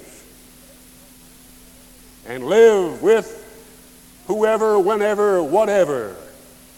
and 2.26 2.46
live 2.46 3.02
with 3.02 3.38
whoever, 4.26 4.78
whenever, 4.78 5.42
whatever. 5.42 6.16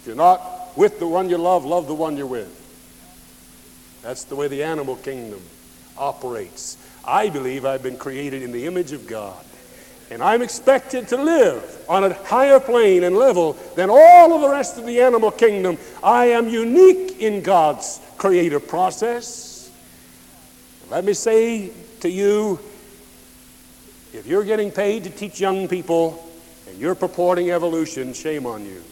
If 0.00 0.06
you're 0.06 0.16
not 0.16 0.76
with 0.76 0.98
the 0.98 1.06
one 1.06 1.28
you 1.28 1.38
love, 1.38 1.64
love 1.64 1.86
the 1.86 1.94
one 1.94 2.16
you're 2.16 2.26
with. 2.26 2.60
That's 4.02 4.24
the 4.24 4.36
way 4.36 4.48
the 4.48 4.64
animal 4.64 4.96
kingdom 4.96 5.42
operates. 5.96 6.76
I 7.04 7.30
believe 7.30 7.64
I've 7.64 7.82
been 7.82 7.96
created 7.96 8.42
in 8.42 8.52
the 8.52 8.66
image 8.66 8.92
of 8.92 9.06
God. 9.06 9.44
And 10.10 10.22
I'm 10.22 10.42
expected 10.42 11.08
to 11.08 11.16
live 11.16 11.84
on 11.88 12.04
a 12.04 12.12
higher 12.12 12.60
plane 12.60 13.04
and 13.04 13.16
level 13.16 13.54
than 13.74 13.90
all 13.90 14.34
of 14.34 14.40
the 14.40 14.48
rest 14.48 14.78
of 14.78 14.86
the 14.86 15.00
animal 15.00 15.30
kingdom. 15.30 15.78
I 16.02 16.26
am 16.26 16.48
unique 16.48 17.20
in 17.20 17.42
God's 17.42 18.00
creative 18.16 18.68
process. 18.68 19.70
Let 20.90 21.04
me 21.04 21.14
say 21.14 21.70
to 22.00 22.10
you 22.10 22.60
if 24.12 24.26
you're 24.26 24.44
getting 24.44 24.70
paid 24.70 25.04
to 25.04 25.10
teach 25.10 25.40
young 25.40 25.66
people 25.66 26.24
and 26.68 26.78
you're 26.78 26.94
purporting 26.94 27.50
evolution, 27.50 28.12
shame 28.12 28.46
on 28.46 28.64
you. 28.64 28.82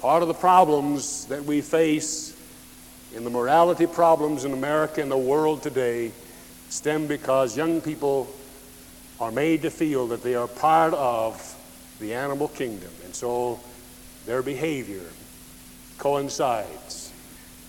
Part 0.00 0.22
of 0.22 0.28
the 0.28 0.34
problems 0.34 1.26
that 1.26 1.44
we 1.44 1.60
face 1.60 2.36
in 3.14 3.22
the 3.22 3.30
morality 3.30 3.86
problems 3.86 4.44
in 4.44 4.52
America 4.52 5.00
and 5.00 5.10
the 5.10 5.16
world 5.16 5.62
today 5.62 6.10
stem 6.72 7.06
because 7.06 7.54
young 7.54 7.82
people 7.82 8.26
are 9.20 9.30
made 9.30 9.60
to 9.60 9.70
feel 9.70 10.06
that 10.06 10.22
they 10.22 10.34
are 10.34 10.48
part 10.48 10.94
of 10.94 11.54
the 12.00 12.14
animal 12.14 12.48
kingdom. 12.48 12.90
And 13.04 13.14
so 13.14 13.60
their 14.24 14.42
behavior 14.42 15.04
coincides 15.98 17.12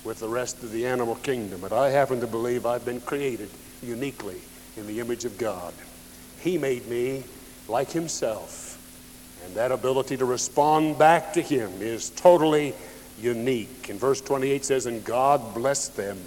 with 0.05 0.19
the 0.19 0.27
rest 0.29 0.63
of 0.63 0.71
the 0.71 0.87
animal 0.87 1.15
kingdom. 1.15 1.59
But 1.59 1.73
I 1.73 1.89
happen 1.89 2.21
to 2.21 2.27
believe 2.27 2.65
I've 2.65 2.85
been 2.85 3.01
created 3.01 3.49
uniquely 3.81 4.39
in 4.77 4.87
the 4.87 5.01
image 5.01 5.25
of 5.25 5.37
God. 5.37 5.73
He 6.39 6.57
made 6.57 6.87
me 6.87 7.23
like 7.67 7.91
Himself. 7.91 8.79
And 9.45 9.53
that 9.55 9.73
ability 9.73 10.15
to 10.15 10.25
respond 10.25 10.97
back 10.97 11.33
to 11.33 11.41
Him 11.41 11.69
is 11.81 12.09
totally 12.11 12.73
unique. 13.19 13.89
And 13.89 13.99
verse 13.99 14.21
28 14.21 14.63
says, 14.63 14.85
And 14.85 15.03
God 15.03 15.53
blessed 15.53 15.97
them 15.97 16.17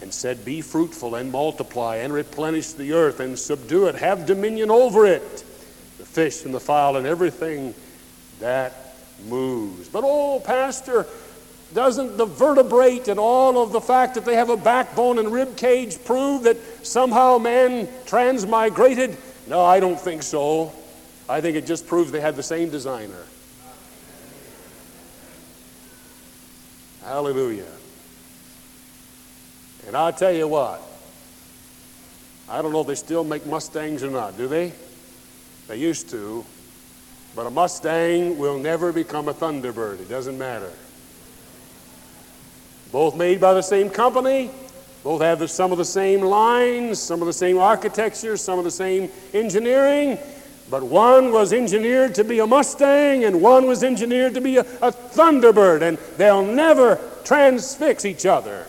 and 0.00 0.12
said, 0.12 0.44
Be 0.44 0.60
fruitful 0.60 1.14
and 1.14 1.32
multiply 1.32 1.96
and 1.96 2.12
replenish 2.12 2.72
the 2.72 2.92
earth 2.92 3.20
and 3.20 3.38
subdue 3.38 3.86
it, 3.86 3.94
have 3.96 4.26
dominion 4.26 4.70
over 4.70 5.06
it, 5.06 5.44
the 5.98 6.04
fish 6.04 6.44
and 6.44 6.54
the 6.54 6.60
fowl 6.60 6.96
and 6.96 7.06
everything 7.06 7.74
that 8.40 8.96
moves. 9.26 9.88
But, 9.88 10.04
oh, 10.04 10.40
Pastor, 10.40 11.06
doesn't 11.74 12.16
the 12.16 12.26
vertebrate 12.26 13.08
and 13.08 13.18
all 13.18 13.62
of 13.62 13.72
the 13.72 13.80
fact 13.80 14.14
that 14.14 14.24
they 14.24 14.36
have 14.36 14.50
a 14.50 14.56
backbone 14.56 15.18
and 15.18 15.32
rib 15.32 15.56
cage 15.56 16.02
prove 16.04 16.44
that 16.44 16.56
somehow 16.86 17.38
man 17.38 17.86
transmigrated? 18.06 19.16
No, 19.46 19.64
I 19.64 19.80
don't 19.80 19.98
think 19.98 20.22
so. 20.22 20.72
I 21.28 21.40
think 21.40 21.56
it 21.56 21.66
just 21.66 21.86
proves 21.86 22.12
they 22.12 22.20
had 22.20 22.36
the 22.36 22.42
same 22.42 22.70
designer. 22.70 23.24
Hallelujah. 27.02 27.75
And 29.86 29.96
I'll 29.96 30.12
tell 30.12 30.32
you 30.32 30.48
what, 30.48 30.82
I 32.48 32.62
don't 32.62 32.72
know 32.72 32.80
if 32.80 32.86
they 32.86 32.94
still 32.94 33.24
make 33.24 33.46
Mustangs 33.46 34.02
or 34.02 34.10
not, 34.10 34.36
do 34.36 34.48
they? 34.48 34.72
They 35.68 35.76
used 35.76 36.10
to. 36.10 36.44
But 37.34 37.46
a 37.46 37.50
Mustang 37.50 38.38
will 38.38 38.58
never 38.58 38.92
become 38.92 39.28
a 39.28 39.34
Thunderbird. 39.34 40.00
It 40.00 40.08
doesn't 40.08 40.38
matter. 40.38 40.72
Both 42.92 43.14
made 43.16 43.40
by 43.40 43.52
the 43.52 43.62
same 43.62 43.90
company, 43.90 44.50
both 45.02 45.20
have 45.20 45.48
some 45.50 45.70
of 45.70 45.78
the 45.78 45.84
same 45.84 46.20
lines, 46.20 46.98
some 46.98 47.20
of 47.20 47.26
the 47.26 47.32
same 47.32 47.58
architecture, 47.58 48.36
some 48.36 48.58
of 48.58 48.64
the 48.64 48.70
same 48.70 49.10
engineering, 49.34 50.18
but 50.70 50.82
one 50.82 51.30
was 51.30 51.52
engineered 51.52 52.14
to 52.14 52.24
be 52.24 52.38
a 52.40 52.46
Mustang 52.46 53.24
and 53.24 53.40
one 53.40 53.66
was 53.66 53.84
engineered 53.84 54.34
to 54.34 54.40
be 54.40 54.56
a, 54.56 54.62
a 54.82 54.90
Thunderbird, 54.90 55.82
and 55.82 55.98
they'll 56.16 56.44
never 56.44 56.98
transfix 57.24 58.04
each 58.04 58.24
other. 58.26 58.66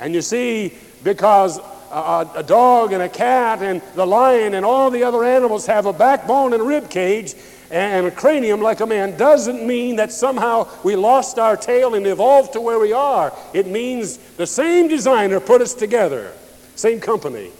And 0.00 0.14
you 0.14 0.22
see, 0.22 0.74
because 1.02 1.58
a, 1.90 2.28
a, 2.36 2.42
dog 2.42 2.92
and 2.92 3.02
a 3.02 3.08
cat 3.08 3.62
and 3.62 3.80
the 3.94 4.06
lion 4.06 4.54
and 4.54 4.64
all 4.64 4.90
the 4.90 5.02
other 5.04 5.24
animals 5.24 5.66
have 5.66 5.86
a 5.86 5.92
backbone 5.92 6.52
and 6.52 6.62
a 6.62 6.64
rib 6.64 6.90
cage 6.90 7.34
and 7.70 8.06
a 8.06 8.10
cranium 8.10 8.60
like 8.60 8.80
a 8.80 8.86
man 8.86 9.16
doesn't 9.16 9.66
mean 9.66 9.96
that 9.96 10.12
somehow 10.12 10.68
we 10.84 10.94
lost 10.94 11.38
our 11.38 11.56
tail 11.56 11.94
and 11.94 12.06
evolved 12.06 12.52
to 12.52 12.60
where 12.60 12.78
we 12.78 12.92
are. 12.92 13.32
It 13.52 13.66
means 13.66 14.18
the 14.36 14.46
same 14.46 14.88
designer 14.88 15.40
put 15.40 15.60
us 15.60 15.74
together, 15.74 16.32
same 16.76 17.00
company. 17.00 17.50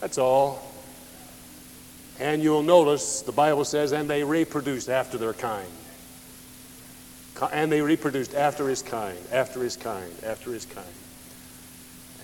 That's 0.00 0.18
all. 0.18 0.66
And 2.18 2.42
you'll 2.42 2.62
notice 2.62 3.22
the 3.22 3.32
Bible 3.32 3.64
says, 3.64 3.92
and 3.92 4.08
they 4.08 4.22
reproduced 4.22 4.88
after 4.88 5.18
their 5.18 5.32
kind. 5.32 5.68
And 7.52 7.72
they 7.72 7.80
reproduced 7.80 8.34
after 8.34 8.68
his 8.68 8.82
kind, 8.82 9.18
after 9.32 9.62
his 9.62 9.76
kind, 9.76 10.12
after 10.24 10.52
his 10.52 10.66
kind. 10.66 10.86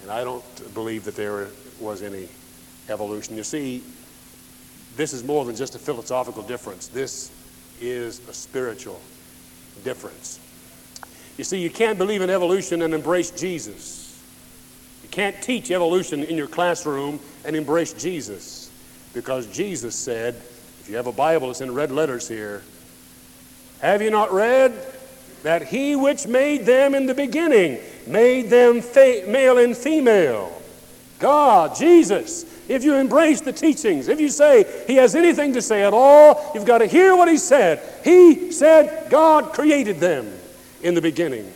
And 0.03 0.11
I 0.11 0.25
don't 0.25 0.75
believe 0.75 1.05
that 1.05 1.17
there 1.17 1.49
was 1.81 2.03
any 2.03 2.29
evolution. 2.89 3.37
You 3.37 3.43
see, 3.43 3.83
this 4.97 5.13
is 5.13 5.25
more 5.25 5.45
than 5.45 5.57
just 5.57 5.75
a 5.75 5.79
philosophical 5.79 6.43
difference. 6.43 6.89
This 6.89 7.31
is 7.81 8.27
a 8.29 8.33
spiritual 8.33 9.01
difference. 9.85 10.41
You 11.37 11.45
see, 11.45 11.61
you 11.61 11.71
can't 11.71 11.99
believe 11.99 12.23
in 12.23 12.31
evolution 12.31 12.83
and 12.83 12.95
embrace 12.95 13.31
Jesus. 13.31 14.23
You 15.03 15.09
can't 15.11 15.41
teach 15.43 15.71
evolution 15.71 16.25
in 16.25 16.37
your 16.37 16.47
classroom 16.47 17.21
and 17.45 17.55
embrace 17.55 17.93
Jesus 17.93 18.71
because 19.13 19.47
Jesus 19.49 19.95
said, 19.95 20.35
if 20.35 20.87
you 20.89 20.97
have 20.97 21.07
a 21.07 21.13
Bible, 21.13 21.51
it's 21.51 21.61
in 21.61 21.75
red 21.75 21.91
letters 21.91 22.29
here. 22.29 22.63
Have 23.81 24.01
you 24.01 24.11
not 24.11 24.33
read 24.33 24.73
that 25.43 25.69
he 25.69 25.97
which 25.97 26.27
made 26.27 26.67
them 26.67 26.95
in 26.95 27.07
the 27.07 27.15
beginning 27.15 27.79
made 28.07 28.51
them 28.51 28.83
male 29.31 29.59
and 29.59 29.77
female? 29.77 30.53
God, 31.19 31.77
Jesus. 31.77 32.45
If 32.69 32.83
you 32.83 32.97
embrace 32.97 33.41
the 33.41 33.53
teachings, 33.53 34.09
if 34.09 34.21
you 34.21 34.29
say 34.29 34.67
he 34.87 34.97
has 34.97 35.15
anything 35.15 35.53
to 35.53 35.63
say 35.63 35.85
at 35.85 35.93
all, 35.93 36.51
you've 36.53 36.65
got 36.65 36.79
to 36.79 36.87
hear 36.87 37.15
what 37.15 37.29
he 37.29 37.37
said. 37.37 37.81
He 38.03 38.51
said 38.51 39.09
God 39.09 39.53
created 39.53 39.99
them 39.99 40.33
in 40.83 40.95
the 40.95 41.01
beginning. 41.01 41.53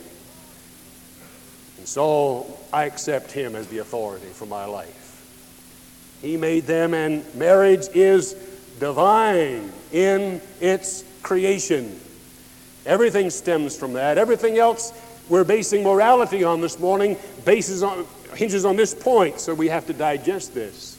And 1.77 1.87
so 1.87 2.57
I 2.71 2.85
accept 2.85 3.31
him 3.31 3.55
as 3.55 3.67
the 3.67 3.79
authority 3.79 4.27
for 4.27 4.45
my 4.45 4.65
life. 4.65 4.97
He 6.21 6.37
made 6.37 6.65
them, 6.65 6.93
and 6.93 7.23
marriage 7.35 7.87
is 7.93 8.33
divine 8.79 9.71
in 9.91 10.39
its 10.59 11.03
creation. 11.23 11.99
Everything 12.85 13.29
stems 13.29 13.77
from 13.77 13.93
that. 13.93 14.17
Everything 14.17 14.57
else 14.57 14.91
we're 15.29 15.43
basing 15.45 15.83
morality 15.83 16.43
on 16.43 16.59
this 16.59 16.77
morning 16.77 17.17
bases 17.45 17.83
on, 17.83 18.05
hinges 18.33 18.65
on 18.65 18.75
this 18.75 18.93
point, 18.93 19.39
so 19.39 19.53
we 19.53 19.69
have 19.69 19.87
to 19.87 19.93
digest 19.93 20.53
this. 20.53 20.97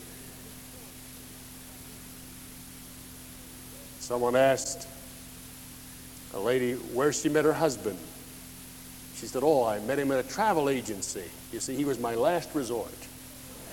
Someone 4.01 4.35
asked 4.35 4.89
a 6.35 6.41
lady 6.41 6.75
where 6.75 7.13
she 7.13 7.29
met 7.29 7.45
her 7.45 7.53
husband. 7.53 7.99
She 9.17 9.27
said, 9.27 9.43
Oh, 9.45 9.65
I 9.65 9.81
met 9.81 9.99
him 9.99 10.11
at 10.13 10.25
a 10.25 10.29
travel 10.29 10.69
agency. 10.69 11.25
You 11.53 11.61
see, 11.61 11.77
he 11.77 11.85
was 11.85 11.99
my 11.99 12.15
last 12.15 12.55
resort. 12.55 12.91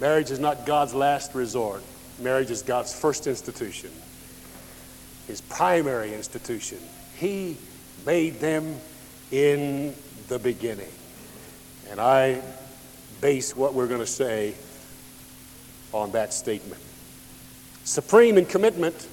Marriage 0.00 0.30
is 0.30 0.38
not 0.38 0.64
God's 0.64 0.94
last 0.94 1.34
resort. 1.34 1.82
Marriage 2.20 2.50
is 2.50 2.62
God's 2.62 2.94
first 2.94 3.26
institution, 3.26 3.90
His 5.26 5.40
primary 5.40 6.14
institution. 6.14 6.78
He 7.16 7.56
made 8.06 8.40
them 8.40 8.76
in 9.30 9.94
the 10.28 10.38
beginning. 10.38 10.90
And 11.90 12.00
I 12.00 12.40
base 13.20 13.56
what 13.56 13.74
we're 13.74 13.86
going 13.86 14.00
to 14.00 14.06
say 14.06 14.54
on 15.92 16.12
that 16.12 16.32
statement. 16.32 16.80
Supreme 17.84 18.38
in 18.38 18.46
commitment. 18.46 19.08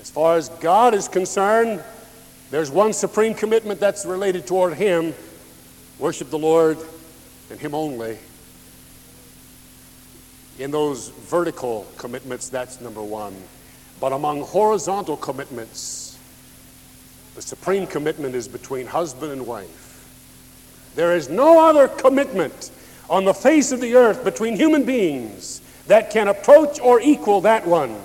As 0.00 0.10
far 0.10 0.36
as 0.36 0.48
God 0.48 0.94
is 0.94 1.08
concerned, 1.08 1.82
there's 2.50 2.70
one 2.70 2.92
supreme 2.92 3.34
commitment 3.34 3.80
that's 3.80 4.06
related 4.06 4.46
toward 4.46 4.74
Him 4.74 5.14
worship 5.98 6.30
the 6.30 6.38
Lord 6.38 6.78
and 7.50 7.58
Him 7.58 7.74
only. 7.74 8.18
In 10.58 10.70
those 10.70 11.08
vertical 11.08 11.86
commitments, 11.96 12.48
that's 12.48 12.80
number 12.80 13.02
one. 13.02 13.34
But 14.00 14.12
among 14.12 14.42
horizontal 14.42 15.16
commitments, 15.16 16.18
the 17.34 17.42
supreme 17.42 17.86
commitment 17.86 18.34
is 18.34 18.46
between 18.46 18.86
husband 18.86 19.32
and 19.32 19.46
wife. 19.46 19.80
There 20.94 21.16
is 21.16 21.28
no 21.28 21.66
other 21.68 21.88
commitment 21.88 22.70
on 23.10 23.24
the 23.24 23.34
face 23.34 23.72
of 23.72 23.80
the 23.80 23.96
earth 23.96 24.22
between 24.22 24.56
human 24.56 24.84
beings 24.84 25.60
that 25.88 26.10
can 26.10 26.28
approach 26.28 26.80
or 26.80 27.00
equal 27.00 27.40
that 27.42 27.66
one. 27.66 27.96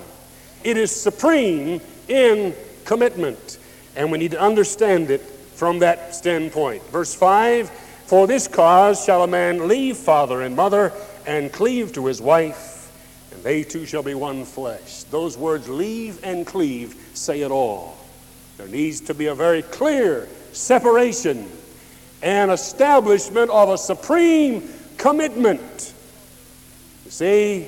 It 0.63 0.75
is 0.75 0.91
supreme 0.91 1.79
in 2.07 2.55
commitment, 2.83 3.59
and 3.95 4.11
we 4.11 4.17
need 4.17 4.31
to 4.31 4.41
understand 4.41 5.11
it 5.11 5.21
from 5.21 5.79
that 5.79 6.15
standpoint. 6.15 6.83
Verse 6.87 7.13
5 7.13 7.69
For 7.69 8.25
this 8.25 8.47
cause 8.47 9.05
shall 9.05 9.23
a 9.23 9.27
man 9.27 9.67
leave 9.67 9.97
father 9.97 10.41
and 10.41 10.55
mother 10.55 10.91
and 11.25 11.51
cleave 11.51 11.93
to 11.93 12.05
his 12.05 12.21
wife, 12.21 12.91
and 13.31 13.43
they 13.43 13.63
two 13.63 13.85
shall 13.85 14.03
be 14.03 14.13
one 14.13 14.45
flesh. 14.45 15.03
Those 15.03 15.37
words, 15.37 15.67
leave 15.69 16.23
and 16.23 16.45
cleave, 16.45 16.95
say 17.13 17.41
it 17.41 17.51
all. 17.51 17.97
There 18.57 18.67
needs 18.67 19.01
to 19.01 19.13
be 19.13 19.27
a 19.27 19.35
very 19.35 19.61
clear 19.61 20.27
separation 20.51 21.49
and 22.21 22.51
establishment 22.51 23.49
of 23.51 23.69
a 23.69 23.77
supreme 23.77 24.69
commitment. 24.97 25.93
You 27.05 27.11
see, 27.11 27.67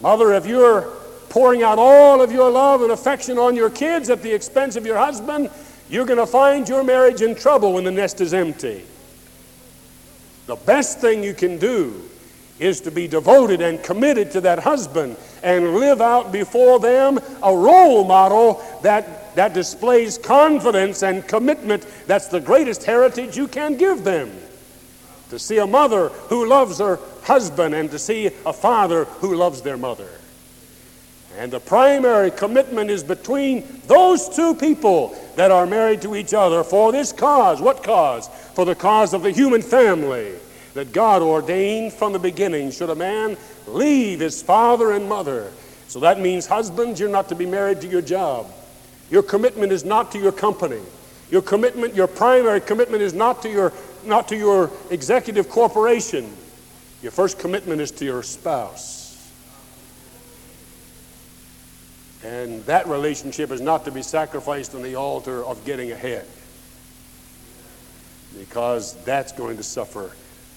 mother, 0.00 0.32
if 0.34 0.46
you're 0.46 0.92
pouring 1.28 1.62
out 1.62 1.78
all 1.78 2.22
of 2.22 2.30
your 2.30 2.50
love 2.50 2.82
and 2.82 2.92
affection 2.92 3.38
on 3.38 3.56
your 3.56 3.70
kids 3.70 4.10
at 4.10 4.22
the 4.22 4.32
expense 4.32 4.76
of 4.76 4.86
your 4.86 4.98
husband, 4.98 5.50
you're 5.88 6.06
going 6.06 6.18
to 6.18 6.26
find 6.26 6.68
your 6.68 6.84
marriage 6.84 7.22
in 7.22 7.34
trouble 7.34 7.72
when 7.72 7.84
the 7.84 7.90
nest 7.90 8.20
is 8.20 8.32
empty. 8.32 8.84
The 10.46 10.56
best 10.56 11.00
thing 11.00 11.24
you 11.24 11.34
can 11.34 11.58
do 11.58 12.08
is 12.58 12.80
to 12.82 12.90
be 12.90 13.08
devoted 13.08 13.60
and 13.60 13.82
committed 13.82 14.30
to 14.32 14.40
that 14.42 14.58
husband 14.60 15.16
and 15.42 15.74
live 15.74 16.00
out 16.00 16.30
before 16.32 16.78
them 16.78 17.18
a 17.42 17.54
role 17.54 18.04
model 18.04 18.62
that, 18.82 19.34
that 19.34 19.52
displays 19.52 20.18
confidence 20.18 21.02
and 21.02 21.26
commitment. 21.26 21.86
That's 22.06 22.28
the 22.28 22.40
greatest 22.40 22.84
heritage 22.84 23.36
you 23.36 23.48
can 23.48 23.76
give 23.76 24.04
them. 24.04 24.30
To 25.30 25.38
see 25.38 25.58
a 25.58 25.66
mother 25.66 26.08
who 26.08 26.46
loves 26.46 26.78
her 26.78 26.98
husband 27.22 27.74
and 27.74 27.90
to 27.90 27.98
see 27.98 28.26
a 28.26 28.52
father 28.52 29.04
who 29.04 29.34
loves 29.34 29.62
their 29.62 29.78
mother. 29.78 30.08
And 31.38 31.50
the 31.50 31.60
primary 31.60 32.30
commitment 32.30 32.90
is 32.90 33.02
between 33.02 33.64
those 33.86 34.28
two 34.28 34.54
people 34.54 35.16
that 35.36 35.50
are 35.50 35.66
married 35.66 36.02
to 36.02 36.14
each 36.14 36.34
other 36.34 36.62
for 36.62 36.92
this 36.92 37.10
cause. 37.10 37.60
What 37.60 37.82
cause? 37.82 38.28
For 38.54 38.66
the 38.66 38.74
cause 38.74 39.14
of 39.14 39.22
the 39.22 39.30
human 39.30 39.62
family 39.62 40.34
that 40.74 40.92
God 40.92 41.22
ordained 41.22 41.92
from 41.92 42.12
the 42.12 42.18
beginning. 42.18 42.70
Should 42.70 42.90
a 42.90 42.94
man 42.94 43.36
leave 43.66 44.20
his 44.20 44.42
father 44.42 44.92
and 44.92 45.08
mother? 45.08 45.52
So 45.88 46.00
that 46.00 46.20
means, 46.20 46.46
husbands, 46.46 46.98
you're 46.98 47.10
not 47.10 47.28
to 47.28 47.34
be 47.34 47.46
married 47.46 47.80
to 47.82 47.86
your 47.86 48.00
job. 48.00 48.50
Your 49.10 49.22
commitment 49.22 49.72
is 49.72 49.84
not 49.84 50.10
to 50.12 50.18
your 50.18 50.32
company. 50.32 50.80
Your 51.30 51.42
commitment, 51.42 51.94
your 51.94 52.06
primary 52.06 52.60
commitment 52.60 53.02
is 53.02 53.12
not 53.12 53.42
to 53.42 53.50
your, 53.50 53.72
not 54.04 54.28
to 54.28 54.36
your 54.36 54.70
executive 54.90 55.50
corporation. 55.50 56.32
Your 57.02 57.12
first 57.12 57.38
commitment 57.38 57.80
is 57.80 57.90
to 57.92 58.04
your 58.04 58.22
spouse. 58.22 59.00
And 62.24 62.64
that 62.66 62.86
relationship 62.86 63.50
is 63.50 63.60
not 63.60 63.84
to 63.84 63.90
be 63.90 64.02
sacrificed 64.02 64.74
on 64.74 64.82
the 64.82 64.94
altar 64.94 65.44
of 65.44 65.64
getting 65.66 65.90
ahead. 65.90 66.26
Because 68.38 68.94
that's 69.04 69.32
going 69.32 69.58
to 69.58 69.62
suffer 69.62 70.12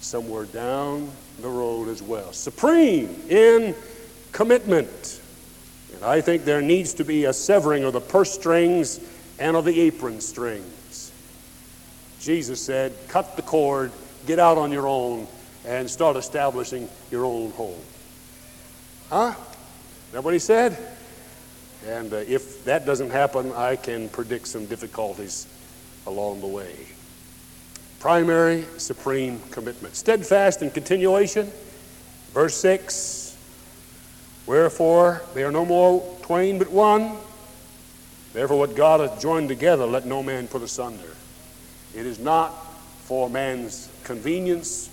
somewhere 0.06 0.46
down 0.46 1.10
the 1.42 1.50
road 1.50 1.90
as 1.90 2.02
well. 2.02 2.32
Supreme 2.32 3.10
in 3.28 3.76
commitment. 4.32 5.22
And 5.94 6.04
I 6.04 6.22
think 6.22 6.46
there 6.46 6.62
needs 6.62 6.94
to 6.96 7.04
be 7.04 7.26
a 7.26 7.34
severing 7.34 7.84
of 7.84 7.94
the 7.94 8.02
purse 8.02 8.32
strings 8.32 9.00
and 9.40 9.58
of 9.58 9.66
the 9.66 9.82
apron 9.82 10.22
strings. 10.22 11.12
Jesus 12.20 12.62
said, 12.62 12.94
cut 13.08 13.36
the 13.36 13.42
cord, 13.42 13.92
get 14.26 14.40
out 14.40 14.58
on 14.58 14.72
your 14.72 14.88
own, 14.88 15.28
and 15.66 15.90
start 15.90 16.16
establishing 16.16 16.88
your 17.12 17.26
own 17.26 17.52
home. 17.52 17.82
Huh? 19.10 19.34
Is 20.08 20.14
that 20.14 20.24
what 20.24 20.34
he 20.34 20.40
said? 20.40 20.78
And 21.86 22.14
uh, 22.14 22.18
if 22.18 22.64
that 22.66 22.86
doesn't 22.86 23.10
happen, 23.10 23.52
I 23.54 23.76
can 23.76 24.10
predict 24.10 24.48
some 24.48 24.66
difficulties 24.66 25.48
along 26.06 26.42
the 26.42 26.48
way 26.48 26.76
primary, 28.06 28.64
supreme 28.78 29.42
commitment. 29.50 29.96
Steadfast 29.96 30.62
in 30.62 30.70
continuation. 30.70 31.52
Verse 32.36 32.54
6 32.58 33.36
Wherefore 34.46 35.24
they 35.34 35.42
are 35.42 35.52
no 35.52 35.66
more 35.66 36.04
twain 36.22 36.60
but 36.60 36.70
one. 36.70 37.14
Therefore, 38.32 38.60
what 38.60 38.76
God 38.76 39.00
hath 39.00 39.20
joined 39.20 39.50
together, 39.50 39.88
let 39.88 40.06
no 40.06 40.22
man 40.22 40.48
put 40.48 40.62
asunder. 40.62 41.16
It 41.96 42.06
is 42.06 42.20
not 42.20 42.52
for 43.06 43.28
man's 43.28 43.90
convenience 44.04 44.92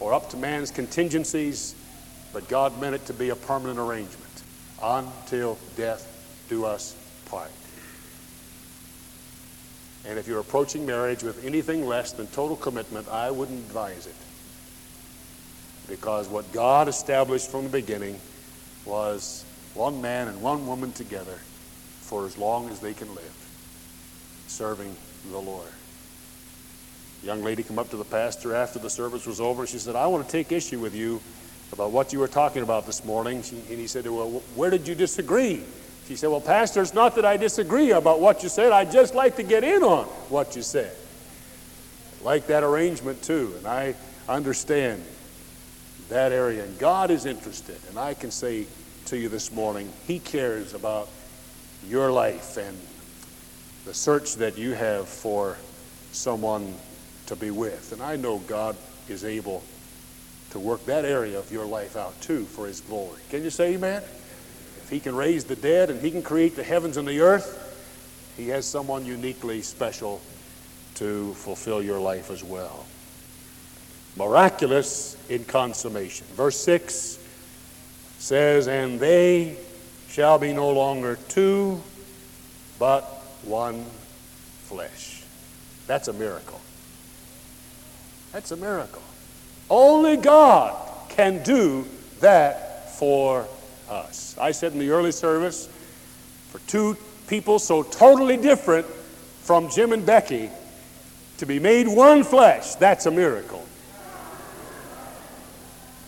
or 0.00 0.14
up 0.14 0.30
to 0.30 0.38
man's 0.38 0.70
contingencies, 0.70 1.74
but 2.32 2.48
God 2.48 2.80
meant 2.80 2.94
it 2.94 3.04
to 3.04 3.12
be 3.12 3.28
a 3.28 3.36
permanent 3.36 3.78
arrangement 3.78 4.42
until 4.82 5.58
death 5.76 6.46
do 6.48 6.64
us 6.64 6.96
part. 7.26 7.50
And 10.08 10.18
if 10.18 10.28
you're 10.28 10.40
approaching 10.40 10.86
marriage 10.86 11.22
with 11.22 11.44
anything 11.44 11.86
less 11.86 12.12
than 12.12 12.26
total 12.28 12.56
commitment, 12.56 13.08
I 13.08 13.30
wouldn't 13.30 13.58
advise 13.58 14.06
it. 14.06 14.14
Because 15.88 16.28
what 16.28 16.50
God 16.52 16.88
established 16.88 17.50
from 17.50 17.64
the 17.64 17.70
beginning 17.70 18.20
was 18.84 19.44
one 19.74 20.00
man 20.00 20.28
and 20.28 20.40
one 20.40 20.66
woman 20.66 20.92
together 20.92 21.38
for 22.00 22.24
as 22.24 22.38
long 22.38 22.68
as 22.70 22.78
they 22.80 22.94
can 22.94 23.08
live, 23.14 23.48
serving 24.46 24.96
the 25.30 25.38
Lord. 25.38 25.68
A 27.22 27.26
young 27.26 27.42
lady 27.42 27.62
came 27.64 27.78
up 27.78 27.90
to 27.90 27.96
the 27.96 28.04
pastor 28.04 28.54
after 28.54 28.78
the 28.78 28.90
service 28.90 29.26
was 29.26 29.40
over. 29.40 29.66
She 29.66 29.78
said, 29.78 29.96
I 29.96 30.06
want 30.06 30.24
to 30.24 30.30
take 30.30 30.52
issue 30.52 30.78
with 30.78 30.94
you 30.94 31.20
about 31.72 31.90
what 31.90 32.12
you 32.12 32.20
were 32.20 32.28
talking 32.28 32.62
about 32.62 32.86
this 32.86 33.04
morning. 33.04 33.42
She, 33.42 33.56
and 33.56 33.78
he 33.78 33.88
said, 33.88 34.06
Well, 34.06 34.42
where 34.54 34.70
did 34.70 34.86
you 34.86 34.94
disagree? 34.94 35.64
She 36.06 36.14
said, 36.14 36.30
Well, 36.30 36.40
Pastor, 36.40 36.82
it's 36.82 36.94
not 36.94 37.16
that 37.16 37.24
I 37.24 37.36
disagree 37.36 37.90
about 37.90 38.20
what 38.20 38.42
you 38.42 38.48
said. 38.48 38.72
I'd 38.72 38.92
just 38.92 39.14
like 39.14 39.36
to 39.36 39.42
get 39.42 39.64
in 39.64 39.82
on 39.82 40.04
what 40.28 40.54
you 40.54 40.62
said. 40.62 40.94
I 42.20 42.24
like 42.24 42.46
that 42.46 42.62
arrangement 42.62 43.22
too, 43.22 43.54
and 43.58 43.66
I 43.66 43.94
understand 44.28 45.02
that 46.08 46.32
area. 46.32 46.64
And 46.64 46.78
God 46.78 47.10
is 47.10 47.26
interested. 47.26 47.78
And 47.88 47.98
I 47.98 48.14
can 48.14 48.30
say 48.30 48.66
to 49.06 49.16
you 49.16 49.28
this 49.28 49.52
morning, 49.52 49.92
He 50.06 50.20
cares 50.20 50.74
about 50.74 51.08
your 51.88 52.12
life 52.12 52.56
and 52.56 52.76
the 53.84 53.94
search 53.94 54.36
that 54.36 54.58
you 54.58 54.72
have 54.72 55.08
for 55.08 55.56
someone 56.12 56.74
to 57.26 57.36
be 57.36 57.50
with. 57.50 57.92
And 57.92 58.02
I 58.02 58.16
know 58.16 58.38
God 58.38 58.76
is 59.08 59.24
able 59.24 59.62
to 60.50 60.58
work 60.58 60.84
that 60.86 61.04
area 61.04 61.38
of 61.38 61.50
your 61.52 61.66
life 61.66 61.96
out 61.96 62.20
too 62.20 62.44
for 62.44 62.66
His 62.66 62.80
glory. 62.80 63.20
Can 63.30 63.42
you 63.42 63.50
say 63.50 63.74
amen? 63.74 64.02
If 64.86 64.90
he 64.90 65.00
can 65.00 65.16
raise 65.16 65.42
the 65.42 65.56
dead 65.56 65.90
and 65.90 66.00
he 66.00 66.12
can 66.12 66.22
create 66.22 66.54
the 66.54 66.62
heavens 66.62 66.96
and 66.96 67.08
the 67.08 67.20
earth, 67.20 67.60
he 68.36 68.50
has 68.50 68.64
someone 68.64 69.04
uniquely 69.04 69.60
special 69.60 70.20
to 70.94 71.34
fulfill 71.34 71.82
your 71.82 71.98
life 71.98 72.30
as 72.30 72.44
well. 72.44 72.86
Miraculous 74.16 75.16
in 75.28 75.44
consummation. 75.44 76.24
Verse 76.36 76.56
6 76.60 77.18
says, 78.18 78.68
And 78.68 79.00
they 79.00 79.56
shall 80.08 80.38
be 80.38 80.52
no 80.52 80.70
longer 80.70 81.18
two, 81.30 81.82
but 82.78 83.02
one 83.42 83.84
flesh. 84.66 85.24
That's 85.88 86.06
a 86.06 86.12
miracle. 86.12 86.60
That's 88.30 88.52
a 88.52 88.56
miracle. 88.56 89.02
Only 89.68 90.16
God 90.16 90.76
can 91.08 91.42
do 91.42 91.88
that 92.20 92.96
for 92.96 93.48
us. 93.88 94.36
I 94.38 94.52
said 94.52 94.72
in 94.72 94.78
the 94.78 94.90
early 94.90 95.12
service, 95.12 95.68
for 96.50 96.58
two 96.66 96.96
people 97.26 97.58
so 97.58 97.82
totally 97.82 98.36
different 98.36 98.86
from 98.86 99.70
Jim 99.70 99.92
and 99.92 100.04
Becky 100.04 100.50
to 101.38 101.46
be 101.46 101.58
made 101.58 101.86
one 101.86 102.24
flesh, 102.24 102.74
that's 102.76 103.06
a 103.06 103.10
miracle. 103.10 103.64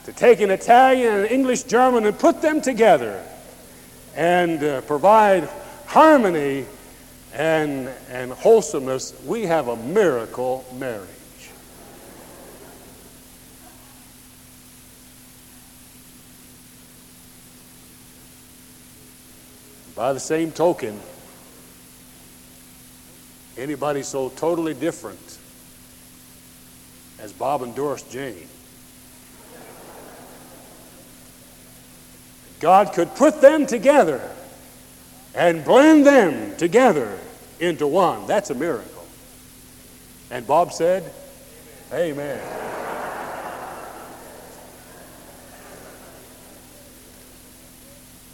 To 0.05 0.13
take 0.13 0.41
an 0.41 0.51
Italian 0.51 1.13
and 1.13 1.27
an 1.27 1.31
English 1.31 1.65
German 1.65 2.07
and 2.07 2.19
put 2.19 2.41
them 2.41 2.63
together 2.63 3.23
and 4.17 4.63
uh, 4.65 4.81
provide 4.83 5.49
harmony 5.87 6.65
and, 7.35 7.89
and 8.09 8.33
wholesomeness, 8.33 9.15
we 9.27 9.43
have 9.43 9.69
a 9.69 9.77
miracle 9.77 10.65
marriage. 10.79 11.09
By 19.99 20.13
the 20.13 20.21
same 20.21 20.53
token, 20.53 20.97
anybody 23.57 24.05
so 24.05 24.29
totally 24.29 24.73
different 24.73 25.39
as 27.19 27.33
Bob 27.33 27.63
and 27.63 27.75
Doris 27.75 28.05
Jane 28.05 28.47
God 32.61 32.93
could 32.93 33.13
put 33.17 33.41
them 33.41 33.67
together 33.67 34.21
and 35.35 35.65
blend 35.65 36.07
them 36.07 36.57
together 36.57 37.19
into 37.59 37.89
one. 37.89 38.25
That's 38.29 38.51
a 38.51 38.55
miracle. 38.55 39.05
And 40.31 40.47
Bob 40.47 40.73
said, 40.73 41.13
Amen. 41.93 42.58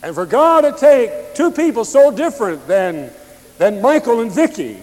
And 0.05 0.15
for 0.15 0.27
God 0.27 0.61
to 0.61 0.73
take 0.73 1.35
two 1.35 1.51
people 1.51 1.83
so 1.83 2.11
different 2.11 2.69
than, 2.69 3.11
than 3.57 3.81
Michael 3.81 4.21
and 4.21 4.31
Vicky, 4.31 4.79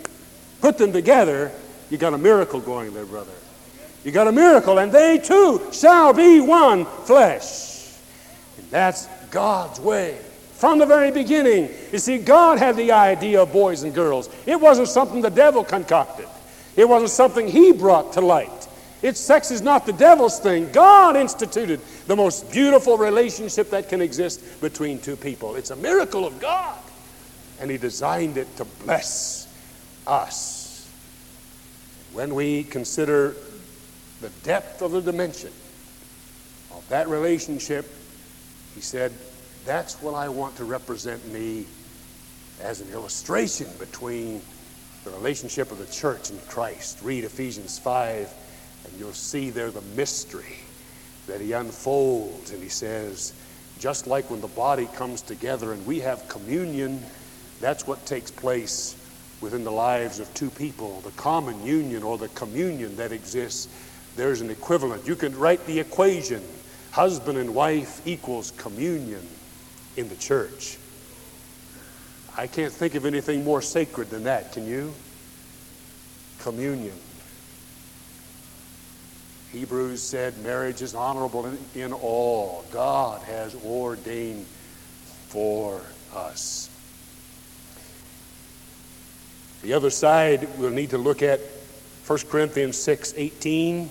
put 0.61 0.79
them 0.79 0.91
together, 0.91 1.51
you 1.91 1.99
got 1.99 2.15
a 2.15 2.17
miracle 2.17 2.59
going 2.59 2.91
there, 2.95 3.05
brother. 3.05 3.31
You 4.03 4.11
got 4.11 4.27
a 4.27 4.31
miracle, 4.31 4.79
and 4.79 4.91
they 4.91 5.19
too 5.19 5.61
shall 5.71 6.11
be 6.11 6.41
one 6.41 6.85
flesh. 6.85 7.93
And 8.57 8.67
that's 8.71 9.05
God's 9.29 9.79
way. 9.79 10.17
From 10.55 10.79
the 10.79 10.87
very 10.87 11.11
beginning, 11.11 11.69
you 11.91 11.99
see, 11.99 12.17
God 12.17 12.57
had 12.57 12.75
the 12.75 12.91
idea 12.91 13.43
of 13.43 13.53
boys 13.53 13.83
and 13.83 13.93
girls. 13.93 14.27
It 14.47 14.59
wasn't 14.59 14.87
something 14.87 15.21
the 15.21 15.29
devil 15.29 15.63
concocted, 15.63 16.27
it 16.75 16.89
wasn't 16.89 17.11
something 17.11 17.47
he 17.47 17.73
brought 17.73 18.13
to 18.13 18.21
light. 18.21 18.60
It's 19.01 19.19
sex 19.19 19.49
is 19.49 19.61
not 19.61 19.85
the 19.85 19.93
devil's 19.93 20.39
thing. 20.39 20.71
God 20.71 21.15
instituted 21.15 21.81
the 22.05 22.15
most 22.15 22.51
beautiful 22.51 22.97
relationship 22.97 23.71
that 23.71 23.89
can 23.89 24.01
exist 24.01 24.61
between 24.61 24.99
two 24.99 25.15
people. 25.15 25.55
It's 25.55 25.71
a 25.71 25.75
miracle 25.75 26.25
of 26.25 26.39
God. 26.39 26.77
And 27.59 27.71
He 27.71 27.77
designed 27.77 28.37
it 28.37 28.55
to 28.57 28.65
bless 28.65 29.47
us. 30.05 30.87
When 32.13 32.35
we 32.35 32.63
consider 32.63 33.35
the 34.19 34.29
depth 34.43 34.81
of 34.81 34.91
the 34.91 35.01
dimension 35.01 35.51
of 36.71 36.87
that 36.89 37.07
relationship, 37.07 37.91
He 38.75 38.81
said, 38.81 39.11
That's 39.65 39.99
what 40.01 40.13
I 40.13 40.29
want 40.29 40.55
to 40.57 40.63
represent 40.63 41.25
me 41.31 41.65
as 42.61 42.81
an 42.81 42.91
illustration 42.91 43.67
between 43.79 44.41
the 45.03 45.09
relationship 45.11 45.71
of 45.71 45.79
the 45.79 45.91
church 45.91 46.29
and 46.29 46.47
Christ. 46.47 46.99
Read 47.01 47.23
Ephesians 47.23 47.79
5 47.79 48.31
and 48.85 48.99
you'll 48.99 49.13
see 49.13 49.49
there 49.49 49.71
the 49.71 49.81
mystery 49.95 50.57
that 51.27 51.41
he 51.41 51.53
unfolds. 51.53 52.51
And 52.51 52.61
he 52.61 52.69
says, 52.69 53.33
just 53.79 54.07
like 54.07 54.29
when 54.29 54.41
the 54.41 54.47
body 54.47 54.87
comes 54.95 55.21
together 55.21 55.73
and 55.73 55.85
we 55.85 55.99
have 55.99 56.27
communion, 56.27 57.03
that's 57.59 57.87
what 57.87 58.05
takes 58.05 58.31
place 58.31 58.95
within 59.41 59.63
the 59.63 59.71
lives 59.71 60.19
of 60.19 60.31
two 60.33 60.49
people. 60.51 61.01
The 61.01 61.11
common 61.11 61.65
union 61.65 62.03
or 62.03 62.17
the 62.17 62.27
communion 62.29 62.95
that 62.97 63.11
exists, 63.11 63.67
there's 64.15 64.41
an 64.41 64.49
equivalent. 64.49 65.07
You 65.07 65.15
can 65.15 65.37
write 65.37 65.65
the 65.65 65.79
equation 65.79 66.43
husband 66.91 67.37
and 67.37 67.55
wife 67.55 68.05
equals 68.05 68.51
communion 68.57 69.25
in 69.95 70.09
the 70.09 70.15
church. 70.15 70.77
I 72.37 72.47
can't 72.47 72.71
think 72.71 72.95
of 72.95 73.05
anything 73.05 73.43
more 73.43 73.61
sacred 73.61 74.09
than 74.09 74.23
that, 74.23 74.53
can 74.53 74.65
you? 74.65 74.93
Communion. 76.39 76.93
Hebrews 79.51 80.01
said 80.01 80.37
marriage 80.39 80.81
is 80.81 80.95
honorable 80.95 81.45
in, 81.45 81.57
in 81.75 81.93
all 81.93 82.63
God 82.71 83.21
has 83.23 83.53
ordained 83.65 84.45
for 85.27 85.81
us. 86.15 86.69
The 89.61 89.73
other 89.73 89.89
side 89.89 90.47
we'll 90.57 90.69
need 90.69 90.91
to 90.91 90.97
look 90.97 91.21
at 91.21 91.41
1 92.07 92.19
Corinthians 92.29 92.77
6 92.77 93.13
18. 93.17 93.89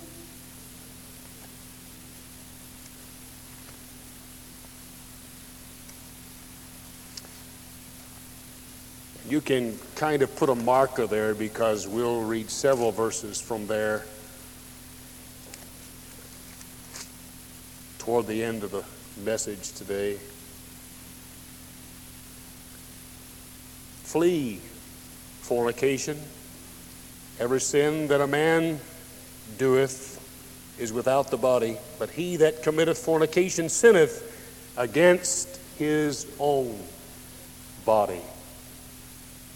You 9.29 9.41
can 9.41 9.79
kind 9.95 10.23
of 10.23 10.35
put 10.35 10.49
a 10.49 10.55
marker 10.55 11.07
there 11.07 11.35
because 11.35 11.87
we'll 11.87 12.23
read 12.23 12.51
several 12.51 12.91
verses 12.91 13.41
from 13.41 13.69
there. 13.69 14.05
Toward 18.11 18.27
the 18.27 18.43
end 18.43 18.65
of 18.65 18.73
the 18.73 18.83
message 19.23 19.71
today. 19.75 20.17
Flee 24.03 24.61
fornication. 25.43 26.19
Every 27.39 27.61
sin 27.61 28.09
that 28.09 28.21
a 28.21 28.27
man 28.27 28.81
doeth 29.59 30.19
is 30.81 30.93
without 30.93 31.31
the 31.31 31.37
body, 31.37 31.77
but 32.01 32.11
he 32.11 32.35
that 32.39 32.65
committeth 32.65 32.99
fornication 32.99 33.69
sinneth 33.69 34.73
against 34.77 35.61
his 35.79 36.27
own 36.41 36.77
body. 37.85 38.23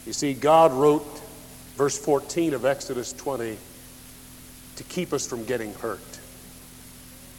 You 0.06 0.12
see, 0.12 0.32
God 0.32 0.70
wrote 0.72 1.20
verse 1.74 1.98
14 1.98 2.54
of 2.54 2.64
Exodus 2.64 3.12
20 3.14 3.58
to 4.76 4.84
keep 4.84 5.12
us 5.12 5.26
from 5.26 5.44
getting 5.44 5.74
hurt. 5.74 6.20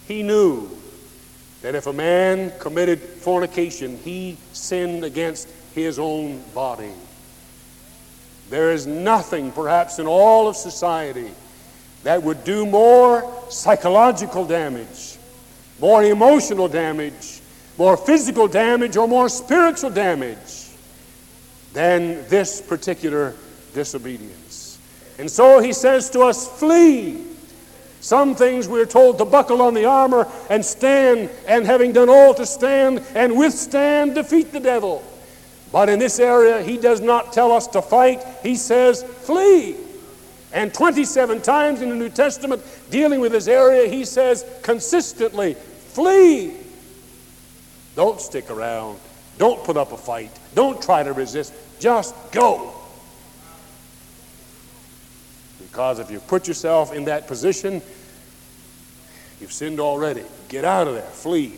He 0.10 0.21
knew 0.21 0.69
that 1.65 1.73
if 1.73 1.88
a 1.88 1.93
man 1.93 2.51
committed 2.60 2.99
fornication, 2.99 3.97
he 4.04 4.38
sinned 4.54 5.04
against 5.04 5.49
his 5.73 5.97
own 5.97 6.39
body. 6.54 6.91
There 8.51 8.71
is 8.71 8.86
nothing, 8.86 9.51
perhaps, 9.51 9.97
in 9.97 10.06
all 10.06 10.47
of 10.47 10.56
society 10.56 11.32
that 12.04 12.21
would 12.21 12.43
do 12.43 12.67
more 12.67 13.34
psychological 13.49 14.45
damage, 14.45 15.17
more 15.80 16.04
emotional 16.04 16.67
damage, 16.67 17.41
more 17.80 17.97
physical 17.97 18.47
damage, 18.47 18.95
or 18.95 19.08
more 19.08 19.28
spiritual 19.28 19.89
damage 19.89 20.69
than 21.73 22.28
this 22.30 22.62
particular 22.62 23.34
disobedience. 23.73 24.78
And 25.17 25.32
so 25.32 25.58
he 25.62 25.73
says 25.73 26.12
to 26.12 26.19
us, 26.21 26.47
Flee 26.47 27.25
some 28.05 28.35
things 28.35 28.67
we're 28.67 28.85
told 28.85 29.17
to 29.17 29.25
buckle 29.25 29.63
on 29.63 29.73
the 29.73 29.85
armor 29.85 30.27
and 30.51 30.63
stand, 30.63 31.27
and 31.47 31.65
having 31.65 31.91
done 31.91 32.07
all 32.07 32.35
to 32.35 32.45
stand 32.45 33.03
and 33.15 33.35
withstand, 33.35 34.13
defeat 34.13 34.51
the 34.51 34.59
devil. 34.59 35.03
But 35.71 35.89
in 35.89 35.97
this 35.97 36.19
area, 36.19 36.61
he 36.61 36.77
does 36.77 37.01
not 37.01 37.33
tell 37.33 37.51
us 37.51 37.65
to 37.69 37.81
fight, 37.81 38.23
he 38.43 38.57
says, 38.57 39.01
flee. 39.01 39.75
And 40.53 40.71
27 40.71 41.41
times 41.41 41.81
in 41.81 41.89
the 41.89 41.95
New 41.95 42.09
Testament, 42.09 42.61
dealing 42.91 43.21
with 43.21 43.31
this 43.31 43.47
area, 43.47 43.89
he 43.89 44.05
says 44.05 44.45
consistently, 44.61 45.55
flee. 45.55 46.53
Don't 47.95 48.21
stick 48.21 48.51
around. 48.51 48.99
Don't 49.39 49.63
put 49.63 49.77
up 49.77 49.91
a 49.93 49.97
fight. 49.97 50.29
Don't 50.53 50.79
try 50.79 51.01
to 51.01 51.11
resist. 51.11 51.55
Just 51.79 52.13
go. 52.31 52.71
Because 55.75 55.99
if 55.99 56.09
you 56.09 56.21
put 56.21 56.47
yourself 56.47 56.93
in 56.93 57.03
that 57.03 57.27
position, 57.27 57.81
you've 59.45 59.53
sinned 59.53 59.79
already. 59.79 60.23
Get 60.49 60.65
out 60.65 60.88
of 60.88 60.95
there. 60.95 61.03
Flee. 61.03 61.53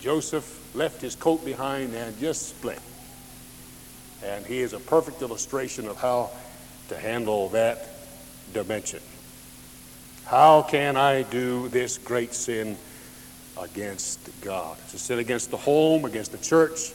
Joseph 0.00 0.74
left 0.74 1.00
his 1.00 1.14
coat 1.14 1.44
behind 1.44 1.94
and 1.94 2.18
just 2.18 2.48
split. 2.48 2.80
And 4.24 4.44
he 4.44 4.58
is 4.58 4.72
a 4.72 4.80
perfect 4.80 5.22
illustration 5.22 5.86
of 5.86 6.00
how 6.00 6.30
to 6.88 6.98
handle 6.98 7.48
that 7.50 7.90
dimension. 8.52 8.98
How 10.24 10.62
can 10.62 10.96
I 10.96 11.22
do 11.22 11.68
this 11.68 11.96
great 11.96 12.34
sin 12.34 12.76
against 13.56 14.18
God? 14.40 14.76
It's 14.82 14.94
a 14.94 14.98
sin 14.98 15.20
against 15.20 15.52
the 15.52 15.56
home, 15.56 16.04
against 16.04 16.32
the 16.32 16.38
church, 16.38 16.90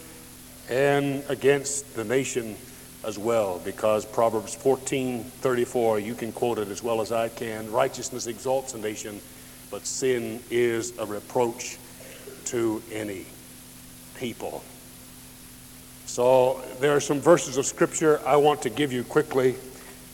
and 0.69 1.23
against 1.29 1.95
the 1.95 2.03
nation 2.03 2.57
as 3.05 3.17
well 3.17 3.61
because 3.63 4.03
Proverbs 4.03 4.55
14 4.55 5.23
34, 5.23 5.99
you 5.99 6.15
can 6.15 6.33
quote 6.33 6.57
it 6.57 6.67
as 6.67 6.83
well 6.83 6.99
as 6.99 7.13
I 7.13 7.29
can. 7.29 7.71
Righteousness 7.71 8.27
exalts 8.27 8.73
a 8.73 8.77
nation, 8.77 9.21
but 9.71 9.85
sin 9.85 10.41
is 10.49 10.97
a 10.97 11.05
reproach 11.05 11.77
to 12.45 12.81
any 12.91 13.25
people. 14.15 14.63
So 16.05 16.61
there 16.79 16.95
are 16.95 16.99
some 16.99 17.19
verses 17.19 17.57
of 17.57 17.65
Scripture 17.65 18.21
I 18.25 18.37
want 18.37 18.61
to 18.63 18.69
give 18.69 18.91
you 18.91 19.03
quickly. 19.03 19.55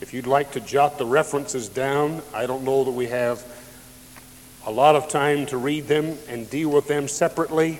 If 0.00 0.12
you'd 0.12 0.26
like 0.26 0.52
to 0.52 0.60
jot 0.60 0.98
the 0.98 1.06
references 1.06 1.68
down, 1.68 2.20
I 2.34 2.46
don't 2.46 2.64
know 2.64 2.84
that 2.84 2.90
we 2.90 3.06
have 3.06 3.44
a 4.66 4.70
lot 4.70 4.96
of 4.96 5.08
time 5.08 5.46
to 5.46 5.56
read 5.56 5.86
them 5.86 6.18
and 6.28 6.48
deal 6.50 6.70
with 6.70 6.88
them 6.88 7.06
separately, 7.06 7.78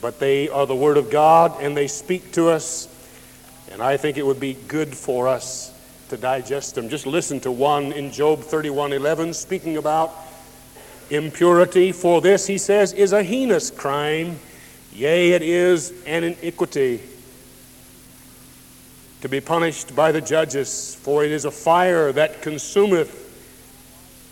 but 0.00 0.20
they 0.20 0.48
are 0.48 0.66
the 0.66 0.76
Word 0.76 0.96
of 0.96 1.10
God 1.10 1.60
and 1.60 1.76
they 1.76 1.88
speak 1.88 2.32
to 2.32 2.48
us 2.48 2.88
and 3.70 3.82
I 3.82 3.96
think 3.96 4.16
it 4.16 4.24
would 4.24 4.38
be 4.38 4.54
good 4.68 4.94
for 4.94 5.26
us 5.26 5.72
to 6.10 6.16
digest 6.16 6.76
them. 6.76 6.88
Just 6.88 7.06
listen 7.06 7.40
to 7.40 7.50
one 7.50 7.92
in 7.92 8.12
Job 8.12 8.40
31:11 8.40 9.34
speaking 9.34 9.76
about 9.76 10.14
impurity. 11.14 11.92
For 11.92 12.20
this, 12.20 12.46
he 12.46 12.58
says, 12.58 12.92
is 12.92 13.12
a 13.12 13.22
heinous 13.22 13.70
crime. 13.70 14.38
Yea, 14.92 15.32
it 15.32 15.42
is 15.42 15.92
an 16.06 16.24
iniquity 16.24 17.00
to 19.20 19.28
be 19.28 19.40
punished 19.40 19.96
by 19.96 20.12
the 20.12 20.20
judges, 20.20 20.94
for 20.96 21.24
it 21.24 21.32
is 21.32 21.46
a 21.46 21.50
fire 21.50 22.12
that 22.12 22.42
consumeth 22.42 23.22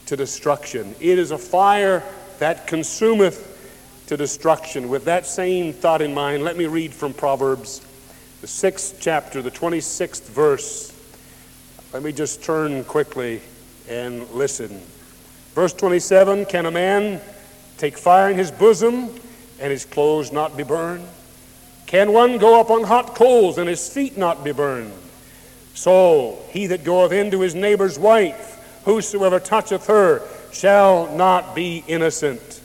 to 0.07 0.16
destruction. 0.16 0.95
It 1.01 1.18
is 1.18 1.31
a 1.31 1.38
fire 1.38 2.03
that 2.38 2.66
consumeth 2.66 3.49
to 4.07 4.16
destruction. 4.16 4.90
With 4.90 5.07
that 5.07 5.27
same 5.27 5.73
thought 5.73 6.03
in 6.03 6.12
mind, 6.12 6.45
let 6.45 6.57
me 6.57 6.66
read 6.66 6.92
from 6.92 7.14
Proverbs, 7.14 7.81
the 8.42 8.47
sixth 8.47 8.99
chapter, 9.01 9.40
the 9.40 9.51
26th 9.51 10.29
verse. 10.29 10.92
Let 11.95 12.03
me 12.03 12.12
just 12.12 12.42
turn 12.42 12.85
quickly 12.85 13.40
and 13.88 14.29
listen. 14.31 14.83
Verse 15.55 15.73
27 15.73 16.47
Can 16.47 16.67
a 16.67 16.71
man 16.71 17.21
take 17.79 17.99
fire 17.99 18.31
in 18.31 18.38
his 18.38 18.51
bosom 18.51 19.11
and 19.61 19.71
his 19.71 19.85
clothes 19.85 20.33
not 20.33 20.57
be 20.57 20.62
burned? 20.62 21.07
Can 21.87 22.12
one 22.12 22.38
go 22.38 22.59
up 22.59 22.71
on 22.71 22.85
hot 22.85 23.15
coals 23.15 23.59
and 23.59 23.69
his 23.69 23.88
feet 23.88 24.17
not 24.17 24.45
be 24.45 24.53
burned? 24.53 24.93
So 25.75 26.38
he 26.51 26.67
that 26.69 26.85
goeth 26.85 27.12
into 27.12 27.41
his 27.41 27.55
neighbor's 27.55 27.99
wife, 27.99 28.81
whosoever 28.85 29.38
toucheth 29.38 29.87
her, 29.87 30.23
shall 30.53 31.15
not 31.15 31.55
be 31.55 31.85
innocent. 31.87 32.61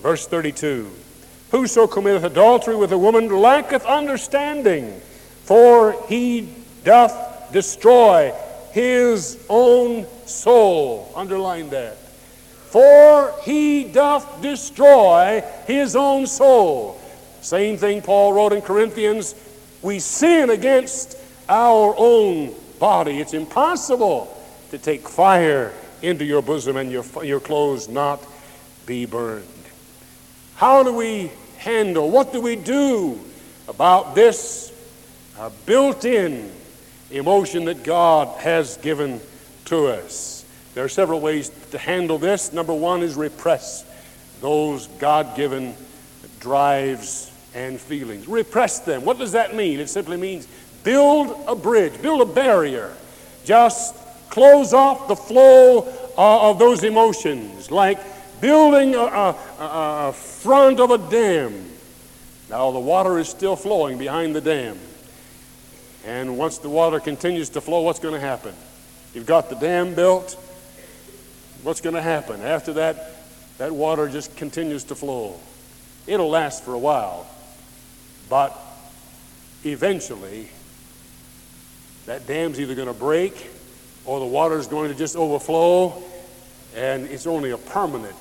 Verse 0.00 0.26
32 0.26 0.90
Whoso 1.50 1.86
committeth 1.86 2.24
adultery 2.24 2.76
with 2.76 2.92
a 2.92 2.98
woman 2.98 3.28
lacketh 3.28 3.84
understanding, 3.84 5.00
for 5.44 5.96
he 6.08 6.48
doth 6.84 7.52
destroy 7.52 8.32
his 8.72 9.44
own 9.48 10.06
soul. 10.26 11.12
Underline 11.16 11.70
that. 11.70 11.96
For 12.70 13.34
he 13.42 13.84
doth 13.84 14.40
destroy 14.40 15.42
his 15.66 15.96
own 15.96 16.26
soul. 16.26 17.00
Same 17.40 17.76
thing 17.76 18.00
Paul 18.00 18.32
wrote 18.32 18.52
in 18.52 18.62
Corinthians. 18.62 19.34
We 19.82 19.98
sin 19.98 20.50
against 20.50 21.16
our 21.48 21.94
own 21.96 22.54
body. 22.78 23.18
It's 23.18 23.34
impossible 23.34 24.36
to 24.70 24.78
take 24.78 25.08
fire 25.08 25.72
into 26.00 26.24
your 26.24 26.42
bosom 26.42 26.76
and 26.76 26.92
your, 26.92 27.04
your 27.24 27.40
clothes 27.40 27.88
not 27.88 28.24
be 28.86 29.04
burned. 29.04 29.44
How 30.54 30.84
do 30.84 30.94
we 30.94 31.32
handle, 31.58 32.08
what 32.08 32.32
do 32.32 32.40
we 32.40 32.54
do 32.54 33.18
about 33.66 34.14
this 34.14 34.72
built 35.66 36.04
in 36.04 36.52
emotion 37.10 37.64
that 37.64 37.82
God 37.82 38.38
has 38.40 38.76
given 38.76 39.20
to 39.64 39.86
us? 39.86 40.39
There 40.80 40.86
are 40.86 40.88
several 40.88 41.20
ways 41.20 41.50
to 41.72 41.76
handle 41.76 42.16
this. 42.16 42.54
Number 42.54 42.72
one 42.72 43.02
is 43.02 43.14
repress 43.14 43.84
those 44.40 44.86
God 44.98 45.36
given 45.36 45.74
drives 46.40 47.30
and 47.54 47.78
feelings. 47.78 48.26
Repress 48.26 48.78
them. 48.78 49.04
What 49.04 49.18
does 49.18 49.32
that 49.32 49.54
mean? 49.54 49.78
It 49.78 49.90
simply 49.90 50.16
means 50.16 50.48
build 50.82 51.38
a 51.46 51.54
bridge, 51.54 52.00
build 52.00 52.22
a 52.22 52.32
barrier. 52.32 52.94
Just 53.44 53.94
close 54.30 54.72
off 54.72 55.06
the 55.06 55.16
flow 55.16 55.80
uh, 56.16 56.48
of 56.48 56.58
those 56.58 56.82
emotions, 56.82 57.70
like 57.70 57.98
building 58.40 58.94
a, 58.94 59.00
a, 59.00 59.36
a 59.58 60.12
front 60.14 60.80
of 60.80 60.92
a 60.92 60.96
dam. 61.10 61.62
Now, 62.48 62.70
the 62.70 62.80
water 62.80 63.18
is 63.18 63.28
still 63.28 63.54
flowing 63.54 63.98
behind 63.98 64.34
the 64.34 64.40
dam. 64.40 64.78
And 66.06 66.38
once 66.38 66.56
the 66.56 66.70
water 66.70 67.00
continues 67.00 67.50
to 67.50 67.60
flow, 67.60 67.82
what's 67.82 68.00
going 68.00 68.14
to 68.14 68.20
happen? 68.26 68.54
You've 69.12 69.26
got 69.26 69.50
the 69.50 69.56
dam 69.56 69.94
built. 69.94 70.46
What's 71.62 71.80
going 71.80 71.94
to 71.94 72.02
happen? 72.02 72.40
After 72.40 72.72
that, 72.74 73.16
that 73.58 73.72
water 73.72 74.08
just 74.08 74.34
continues 74.36 74.84
to 74.84 74.94
flow. 74.94 75.38
It'll 76.06 76.30
last 76.30 76.64
for 76.64 76.72
a 76.72 76.78
while, 76.78 77.26
but 78.30 78.58
eventually, 79.64 80.48
that 82.06 82.26
dam's 82.26 82.58
either 82.58 82.74
going 82.74 82.88
to 82.88 82.94
break 82.94 83.50
or 84.06 84.18
the 84.18 84.26
water's 84.26 84.66
going 84.66 84.90
to 84.90 84.96
just 84.96 85.16
overflow, 85.16 86.02
and 86.74 87.06
it's 87.06 87.26
only 87.26 87.50
a 87.50 87.58
permanent 87.58 88.16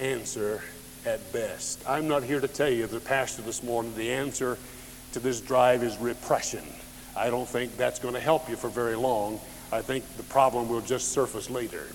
answer 0.00 0.62
at 1.06 1.32
best. 1.32 1.82
I'm 1.88 2.08
not 2.08 2.24
here 2.24 2.40
to 2.40 2.48
tell 2.48 2.68
you, 2.68 2.86
the 2.88 2.98
pastor 2.98 3.42
this 3.42 3.62
morning, 3.62 3.94
the 3.94 4.12
answer 4.12 4.58
to 5.12 5.20
this 5.20 5.40
drive 5.40 5.84
is 5.84 5.96
repression. 5.98 6.64
I 7.16 7.30
don't 7.30 7.48
think 7.48 7.76
that's 7.76 8.00
going 8.00 8.14
to 8.14 8.20
help 8.20 8.48
you 8.48 8.56
for 8.56 8.68
very 8.68 8.96
long. 8.96 9.40
I 9.74 9.82
think 9.82 10.04
the 10.16 10.22
problem 10.22 10.68
will 10.68 10.82
just 10.82 11.10
surface 11.10 11.50
later. 11.50 11.88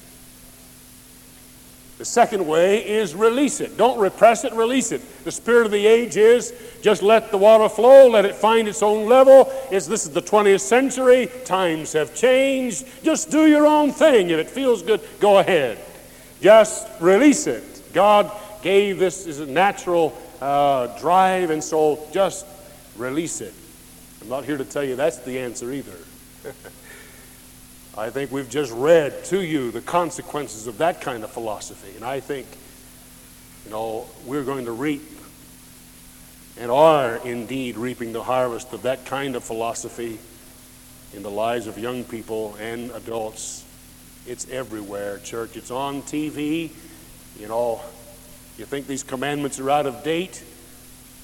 The 1.97 2.03
second 2.03 2.45
way 2.45 2.85
is 2.85 3.15
release 3.15 3.61
it. 3.61 3.77
Don't 3.77 3.97
repress 3.97 4.43
it, 4.43 4.51
release 4.51 4.91
it. 4.91 5.01
The 5.23 5.31
spirit 5.31 5.65
of 5.65 5.71
the 5.71 5.87
age 5.87 6.17
is 6.17 6.53
just 6.81 7.01
let 7.01 7.31
the 7.31 7.37
water 7.37 7.69
flow, 7.69 8.09
let 8.09 8.25
it 8.25 8.35
find 8.35 8.67
its 8.67 8.83
own 8.83 9.07
level. 9.07 9.49
It's, 9.71 9.87
this 9.87 10.05
is 10.05 10.11
the 10.11 10.21
20th 10.21 10.59
century, 10.59 11.29
times 11.45 11.93
have 11.93 12.13
changed. 12.13 12.85
Just 13.01 13.31
do 13.31 13.47
your 13.47 13.65
own 13.65 13.93
thing. 13.93 14.29
If 14.29 14.39
it 14.39 14.49
feels 14.49 14.81
good, 14.81 14.99
go 15.21 15.37
ahead. 15.39 15.77
Just 16.41 16.85
release 16.99 17.47
it. 17.47 17.63
God 17.93 18.29
gave 18.61 18.99
this 18.99 19.25
as 19.25 19.39
a 19.39 19.45
natural 19.45 20.17
uh, 20.41 20.87
drive, 20.99 21.49
and 21.49 21.63
so 21.63 22.05
just 22.11 22.45
release 22.97 23.39
it. 23.39 23.53
I'm 24.21 24.27
not 24.27 24.43
here 24.43 24.57
to 24.57 24.65
tell 24.65 24.83
you 24.83 24.97
that's 24.97 25.19
the 25.19 25.39
answer 25.39 25.71
either. 25.71 25.95
I 27.99 28.11
think 28.11 28.31
we've 28.31 28.49
just 28.49 28.71
read 28.71 29.25
to 29.25 29.41
you 29.41 29.71
the 29.71 29.81
consequences 29.81 30.67
of 30.67 30.77
that 30.77 31.01
kind 31.01 31.21
of 31.21 31.31
philosophy, 31.31 31.93
and 31.97 32.05
I 32.05 32.21
think, 32.21 32.47
you 33.65 33.71
know, 33.71 34.07
we're 34.25 34.45
going 34.45 34.65
to 34.65 34.71
reap 34.71 35.01
and 36.57 36.71
are 36.71 37.17
indeed 37.17 37.75
reaping 37.75 38.13
the 38.13 38.23
harvest 38.23 38.71
of 38.71 38.83
that 38.83 39.03
kind 39.05 39.35
of 39.35 39.43
philosophy 39.43 40.17
in 41.13 41.23
the 41.23 41.29
lives 41.29 41.67
of 41.67 41.77
young 41.77 42.05
people 42.05 42.55
and 42.61 42.89
adults. 42.91 43.65
It's 44.25 44.49
everywhere, 44.49 45.17
church. 45.19 45.57
It's 45.57 45.69
on 45.69 46.01
TV. 46.03 46.71
You 47.37 47.47
know, 47.49 47.81
you 48.57 48.63
think 48.63 48.87
these 48.87 49.03
commandments 49.03 49.59
are 49.59 49.69
out 49.69 49.85
of 49.85 50.05
date, 50.05 50.41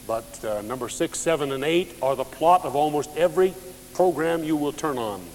but 0.06 0.44
uh, 0.44 0.62
number 0.64 0.90
six, 0.90 1.20
seven, 1.20 1.54
and 1.54 1.64
eight 1.64 1.96
are 2.02 2.18
the 2.18 2.26
plot 2.26 2.66
of 2.66 2.76
almost 2.76 3.16
every 3.16 3.54
program 3.94 4.44
you 4.44 4.58
will 4.58 4.74
turn 4.74 4.98
on 4.98 5.26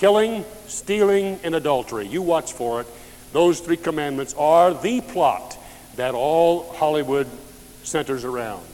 killing, 0.00 0.46
stealing, 0.66 1.38
and 1.44 1.54
adultery. 1.54 2.06
You 2.06 2.22
watch 2.22 2.54
for 2.54 2.80
it. 2.80 2.86
Those 3.34 3.60
three 3.60 3.76
commandments 3.76 4.34
are 4.38 4.72
the 4.72 5.02
plot 5.02 5.58
that 5.96 6.14
all 6.14 6.72
Hollywood 6.72 7.28
centers 7.82 8.24
around 8.24 8.64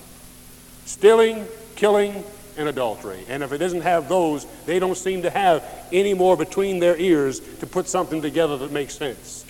stealing, 0.84 1.44
killing, 1.74 2.22
and 2.56 2.68
adultery. 2.68 3.24
And 3.28 3.42
if 3.42 3.52
it 3.52 3.58
doesn't 3.58 3.80
have 3.80 4.08
those, 4.08 4.46
they 4.66 4.78
don't 4.78 4.96
seem 4.96 5.22
to 5.22 5.30
have 5.30 5.64
any 5.92 6.14
more 6.14 6.36
between 6.36 6.78
their 6.78 6.96
ears 6.96 7.40
to 7.58 7.66
put 7.66 7.88
something 7.88 8.22
together 8.22 8.56
that 8.58 8.70
makes 8.70 8.94
sense. 8.94 9.44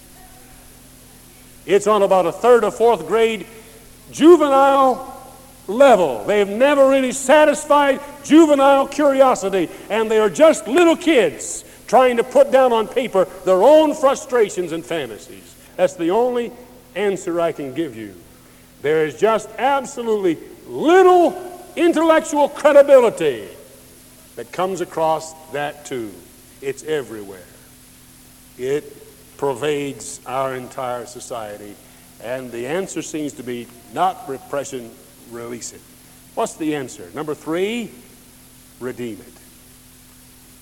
It's 1.67 1.87
on 1.87 2.01
about 2.01 2.25
a 2.25 2.33
third 2.33 2.65
or 2.65 2.71
fourth 2.71 3.07
grade 3.07 3.47
juvenile 4.11 5.13
level. 5.67 6.25
They've 6.25 6.49
never 6.49 6.89
really 6.89 7.13
satisfied 7.13 8.01
juvenile 8.25 8.89
curiosity, 8.89 9.69
and 9.91 10.11
they 10.11 10.19
are 10.19 10.31
just 10.31 10.67
little 10.67 10.97
kids 10.97 11.65
trying 11.87 12.17
to 12.17 12.25
put 12.25 12.51
down 12.51 12.73
on 12.73 12.89
paper 12.89 13.27
their 13.45 13.63
own 13.63 13.95
frustrations 13.95 14.73
and 14.73 14.85
fantasies. 14.85 15.55
That's 15.77 15.95
the 15.95 16.11
only 16.11 16.53
answer 16.95 17.41
I 17.41 17.53
can 17.53 17.75
give 17.75 17.97
you. 17.97 18.15
There 18.83 19.07
is 19.07 19.19
just 19.19 19.49
absolutely 19.59 20.39
little 20.67 21.37
intellectual 21.77 22.49
credibility 22.49 23.49
that 24.37 24.53
comes 24.53 24.81
across 24.81 25.33
that 25.53 25.87
too. 25.87 26.13
It's 26.61 26.83
everywhere. 26.85 27.45
It 28.59 29.37
pervades 29.37 30.21
our 30.27 30.55
entire 30.55 31.07
society. 31.07 31.75
And 32.23 32.51
the 32.51 32.67
answer 32.67 33.03
seems 33.03 33.35
to 33.35 33.43
be 33.43 33.67
not 33.93 34.29
repression, 34.29 34.91
release 35.31 35.73
it. 35.73 35.83
What's 36.35 36.57
the 36.57 36.75
answer? 36.75 37.11
Number 37.15 37.35
three, 37.35 37.91
redeem 38.81 39.21
it. 39.21 39.33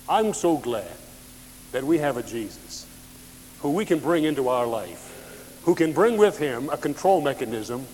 I'm 0.08 0.34
so 0.34 0.56
glad 0.56 0.90
that 1.74 1.82
we 1.82 1.98
have 1.98 2.16
a 2.16 2.22
Jesus 2.22 2.86
who 3.58 3.72
we 3.72 3.84
can 3.84 3.98
bring 3.98 4.22
into 4.22 4.48
our 4.48 4.64
life, 4.64 5.60
who 5.64 5.74
can 5.74 5.92
bring 5.92 6.16
with 6.16 6.38
him 6.38 6.70
a 6.70 6.76
control 6.76 7.20
mechanism. 7.20 7.84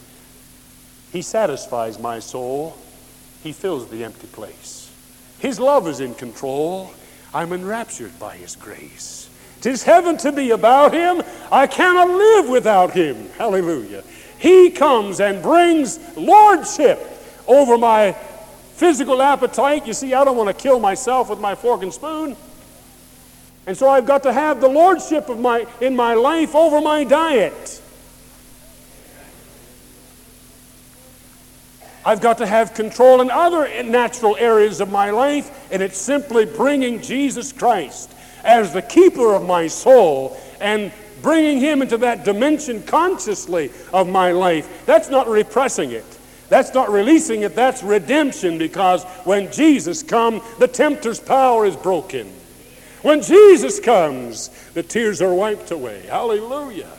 He 1.13 1.23
satisfies 1.23 1.99
my 1.99 2.19
soul, 2.19 2.77
he 3.43 3.53
fills 3.53 3.89
the 3.89 4.05
empty 4.05 4.27
place. 4.27 4.93
His 5.39 5.59
love 5.59 5.89
is 5.89 6.01
in 6.01 6.15
control. 6.15 6.93
I'm 7.33 7.55
enraptured 7.55 8.19
by 8.19 8.37
his 8.37 8.55
grace. 8.55 9.31
Tis 9.63 9.83
heaven 9.83 10.19
to 10.19 10.31
be 10.31 10.51
about 10.51 10.93
him. 10.93 11.23
I 11.51 11.67
cannot 11.67 12.09
live 12.11 12.51
without 12.51 12.93
him. 12.93 13.31
Hallelujah. 13.39 14.05
He 14.39 14.69
comes 14.69 15.21
and 15.21 15.43
brings 15.43 15.99
lordship 16.19 17.01
over 17.47 17.79
my 17.79 18.13
physical 18.13 19.23
appetite. 19.23 19.87
You 19.87 19.95
see, 19.95 20.13
I 20.13 20.23
don't 20.23 20.37
want 20.37 20.55
to 20.55 20.63
kill 20.63 20.81
myself 20.81 21.31
with 21.31 21.41
my 21.41 21.55
fork 21.55 21.83
and 21.83 21.95
spoon. 21.95 22.37
And 23.71 23.79
so 23.79 23.89
I've 23.89 24.05
got 24.05 24.25
to 24.25 24.33
have 24.33 24.61
the 24.61 24.67
lordship 24.67 25.29
of 25.29 25.39
my 25.39 25.65
in 25.81 25.95
my 25.95 26.15
life 26.15 26.57
over 26.57 26.81
my 26.81 27.05
diet. 27.05 27.81
I've 32.05 32.21
got 32.21 32.39
to 32.39 32.49
have 32.49 32.75
control 32.75 33.21
in 33.21 33.31
other 33.31 33.85
natural 33.85 34.37
areas 34.41 34.81
of 34.81 34.91
my 34.91 35.11
life, 35.11 35.69
and 35.71 35.83
it's 35.83 35.99
simply 35.99 36.47
bringing 36.47 37.01
Jesus 37.01 37.53
Christ 37.53 38.13
as 38.43 38.73
the 38.73 38.83
keeper 38.83 39.35
of 39.35 39.47
my 39.47 39.69
soul 39.69 40.37
and 40.61 40.91
bringing 41.23 41.61
Him 41.61 41.81
into 41.81 41.99
that 41.99 42.25
dimension 42.25 42.83
consciously 42.83 43.71
of 43.93 44.09
my 44.09 44.33
life. 44.33 44.85
That's 44.85 45.11
not 45.11 45.29
repressing 45.29 45.93
it. 45.93 46.19
That's 46.49 46.75
not 46.75 46.91
releasing 46.91 47.43
it, 47.43 47.55
that's 47.55 47.85
redemption 47.85 48.59
because 48.59 49.05
when 49.23 49.53
Jesus 49.53 50.03
comes, 50.03 50.43
the 50.59 50.67
tempter's 50.67 51.21
power 51.21 51.67
is 51.67 51.77
broken. 51.77 52.40
When 53.03 53.23
Jesus 53.23 53.81
comes, 53.81 54.49
the 54.75 54.83
tears 54.83 55.23
are 55.23 55.33
wiped 55.33 55.71
away. 55.71 56.07
Hallelujah. 56.07 56.91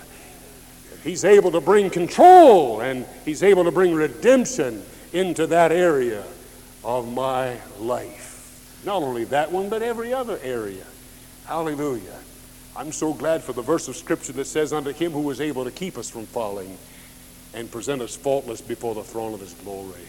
He's 1.04 1.26
able 1.26 1.52
to 1.52 1.62
bring 1.62 1.90
control 1.90 2.82
and 2.82 3.06
He's 3.26 3.44
able 3.44 3.64
to 3.64 3.72
bring 3.72 3.94
redemption 3.94 4.84
into 5.14 5.48
that 5.48 5.72
area 5.72 6.24
of 6.84 7.12
my 7.12 7.58
life. 7.80 8.82
Not 8.86 9.04
only 9.04 9.26
that 9.26 9.52
one, 9.52 9.70
but 9.70 9.82
every 9.82 10.14
other 10.14 10.40
area. 10.42 10.86
Hallelujah. 11.46 12.18
I'm 12.76 12.92
so 12.92 13.14
glad 13.14 13.44
for 13.44 13.54
the 13.54 13.62
verse 13.62 13.88
of 13.88 13.96
Scripture 13.96 14.34
that 14.34 14.46
says, 14.46 14.74
Unto 14.74 14.92
Him 14.92 15.12
who 15.12 15.22
was 15.22 15.42
able 15.42 15.66
to 15.66 15.72
keep 15.72 15.98
us 15.98 16.10
from 16.10 16.26
falling 16.26 16.78
and 17.54 17.70
present 17.70 18.02
us 18.02 18.16
faultless 18.16 18.62
before 18.62 18.96
the 18.96 19.04
throne 19.04 19.34
of 19.34 19.40
His 19.40 19.54
glory. 19.56 20.02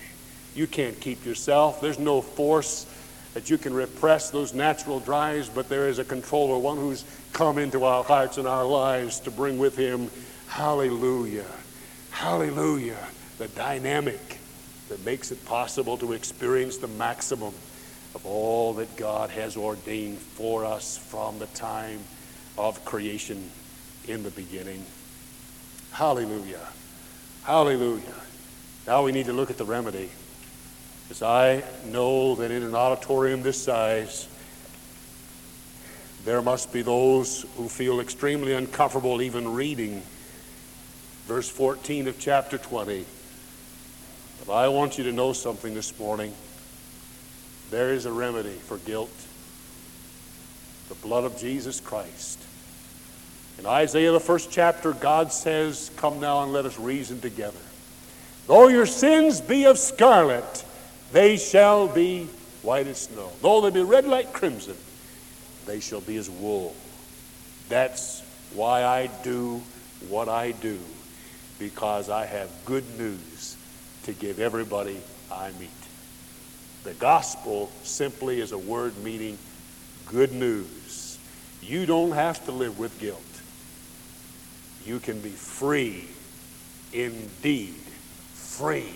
You 0.54 0.66
can't 0.66 0.98
keep 1.00 1.24
yourself. 1.26 1.80
There's 1.80 1.98
no 1.98 2.20
force 2.20 2.86
that 3.34 3.50
you 3.50 3.58
can 3.58 3.72
repress 3.72 4.30
those 4.30 4.54
natural 4.54 5.00
drives, 5.00 5.48
but 5.48 5.68
there 5.68 5.88
is 5.88 5.98
a 5.98 6.04
controller, 6.04 6.58
one 6.58 6.76
who's 6.76 7.04
come 7.32 7.58
into 7.58 7.84
our 7.84 8.04
hearts 8.04 8.38
and 8.38 8.46
our 8.46 8.64
lives 8.64 9.20
to 9.20 9.30
bring 9.30 9.58
with 9.58 9.76
Him, 9.76 10.10
hallelujah, 10.48 11.46
hallelujah, 12.10 12.98
the 13.38 13.48
dynamic 13.48 14.38
that 14.88 15.04
makes 15.04 15.32
it 15.32 15.44
possible 15.46 15.96
to 15.96 16.12
experience 16.12 16.76
the 16.76 16.88
maximum 16.88 17.54
of 18.14 18.26
all 18.26 18.74
that 18.74 18.94
God 18.96 19.30
has 19.30 19.56
ordained 19.56 20.18
for 20.18 20.64
us 20.64 20.98
from 20.98 21.38
the 21.38 21.46
time 21.46 22.00
of 22.58 22.84
creation 22.84 23.50
in 24.06 24.22
the 24.22 24.30
beginning. 24.30 24.84
Hallelujah. 25.92 26.68
Hallelujah. 27.44 28.14
Now 28.86 29.02
we 29.02 29.12
need 29.12 29.26
to 29.26 29.32
look 29.32 29.50
at 29.50 29.58
the 29.58 29.64
remedy. 29.64 30.10
Because 31.12 31.24
I 31.24 31.62
know 31.90 32.36
that 32.36 32.50
in 32.50 32.62
an 32.62 32.74
auditorium 32.74 33.42
this 33.42 33.62
size, 33.62 34.26
there 36.24 36.40
must 36.40 36.72
be 36.72 36.80
those 36.80 37.44
who 37.58 37.68
feel 37.68 38.00
extremely 38.00 38.54
uncomfortable 38.54 39.20
even 39.20 39.52
reading 39.52 40.02
verse 41.26 41.50
14 41.50 42.08
of 42.08 42.18
chapter 42.18 42.56
20. 42.56 43.04
But 44.46 44.54
I 44.54 44.68
want 44.68 44.96
you 44.96 45.04
to 45.04 45.12
know 45.12 45.34
something 45.34 45.74
this 45.74 45.98
morning. 45.98 46.32
There 47.70 47.92
is 47.92 48.06
a 48.06 48.12
remedy 48.12 48.54
for 48.54 48.78
guilt 48.78 49.12
the 50.88 50.94
blood 50.94 51.24
of 51.24 51.36
Jesus 51.36 51.78
Christ. 51.78 52.38
In 53.58 53.66
Isaiah, 53.66 54.12
the 54.12 54.18
first 54.18 54.50
chapter, 54.50 54.94
God 54.94 55.30
says, 55.30 55.90
Come 55.96 56.20
now 56.20 56.42
and 56.42 56.54
let 56.54 56.64
us 56.64 56.78
reason 56.78 57.20
together. 57.20 57.60
Though 58.46 58.68
your 58.68 58.86
sins 58.86 59.42
be 59.42 59.66
of 59.66 59.78
scarlet, 59.78 60.64
they 61.12 61.36
shall 61.36 61.88
be 61.88 62.28
white 62.62 62.86
as 62.86 63.02
snow. 63.02 63.30
Though 63.40 63.60
they 63.60 63.70
be 63.70 63.82
red 63.82 64.06
like 64.06 64.32
crimson, 64.32 64.76
they 65.66 65.80
shall 65.80 66.00
be 66.00 66.16
as 66.16 66.28
wool. 66.28 66.74
That's 67.68 68.22
why 68.54 68.84
I 68.84 69.08
do 69.22 69.62
what 70.08 70.28
I 70.28 70.52
do, 70.52 70.78
because 71.58 72.10
I 72.10 72.26
have 72.26 72.50
good 72.64 72.84
news 72.98 73.56
to 74.04 74.12
give 74.12 74.40
everybody 74.40 75.00
I 75.30 75.50
meet. 75.60 75.70
The 76.84 76.94
gospel 76.94 77.70
simply 77.84 78.40
is 78.40 78.52
a 78.52 78.58
word 78.58 78.96
meaning 78.98 79.38
good 80.06 80.32
news. 80.32 81.18
You 81.62 81.86
don't 81.86 82.12
have 82.12 82.44
to 82.46 82.52
live 82.52 82.78
with 82.78 82.98
guilt 82.98 83.22
you 84.84 84.98
can 84.98 85.20
be 85.20 85.30
free 85.30 86.04
indeed. 86.92 87.74
Free 88.34 88.92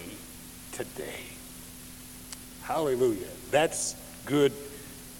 today. 0.73 1.26
Hallelujah. 2.67 3.29
That's 3.53 3.95
good 4.25 4.53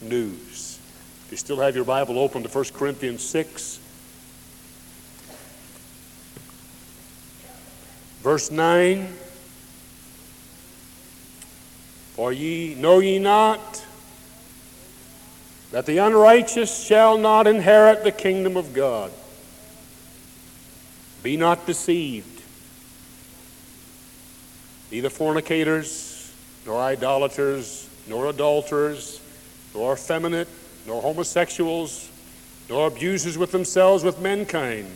news. 0.03 0.81
If 1.27 1.29
you 1.31 1.37
still 1.37 1.61
have 1.61 1.77
your 1.77 1.85
Bible 1.85 2.19
open 2.19 2.43
to 2.43 2.49
1 2.49 2.65
Corinthians 2.75 3.23
6, 3.23 3.79
verse 8.21 8.51
9 8.51 9.07
For 12.15 12.33
ye 12.33 12.75
know 12.75 12.99
ye 12.99 13.21
not 13.21 13.87
that 15.71 15.87
the 15.87 15.99
unrighteous 15.99 16.85
shall 16.85 17.17
not 17.17 17.47
inherit 17.47 18.03
the 18.03 18.11
kingdom 18.11 18.57
of 18.57 18.75
God. 18.75 19.13
Be 21.23 21.37
not 21.37 21.65
deceived. 21.65 22.43
Neither 24.91 25.11
fornicators, 25.11 26.06
nor 26.67 26.81
idolaters, 26.81 27.89
nor 28.07 28.27
adulterers, 28.27 29.21
nor 29.75 29.95
effeminate, 29.95 30.49
nor 30.87 31.01
homosexuals, 31.01 32.11
nor 32.69 32.89
abusers 32.89 33.39
with 33.39 33.53
themselves 33.53 34.03
with 34.03 34.21
mankind, 34.21 34.91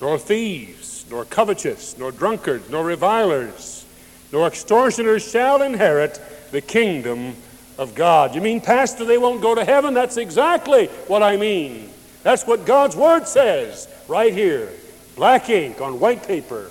nor 0.00 0.18
thieves, 0.18 1.04
nor 1.10 1.24
covetous, 1.24 1.96
nor 1.98 2.10
drunkards, 2.10 2.68
nor 2.70 2.84
revilers, 2.84 3.84
nor 4.32 4.46
extortioners 4.46 5.28
shall 5.28 5.62
inherit 5.62 6.20
the 6.50 6.60
kingdom 6.60 7.34
of 7.78 7.94
God. 7.94 8.34
You 8.34 8.40
mean, 8.40 8.60
Pastor, 8.60 9.04
they 9.04 9.18
won't 9.18 9.40
go 9.40 9.54
to 9.54 9.64
heaven? 9.64 9.94
That's 9.94 10.16
exactly 10.16 10.86
what 11.06 11.22
I 11.22 11.36
mean. 11.36 11.88
That's 12.24 12.46
what 12.46 12.66
God's 12.66 12.96
Word 12.96 13.26
says 13.26 13.88
right 14.08 14.32
here. 14.32 14.68
Black 15.14 15.48
ink 15.48 15.80
on 15.80 16.00
white 16.00 16.26
paper. 16.26 16.70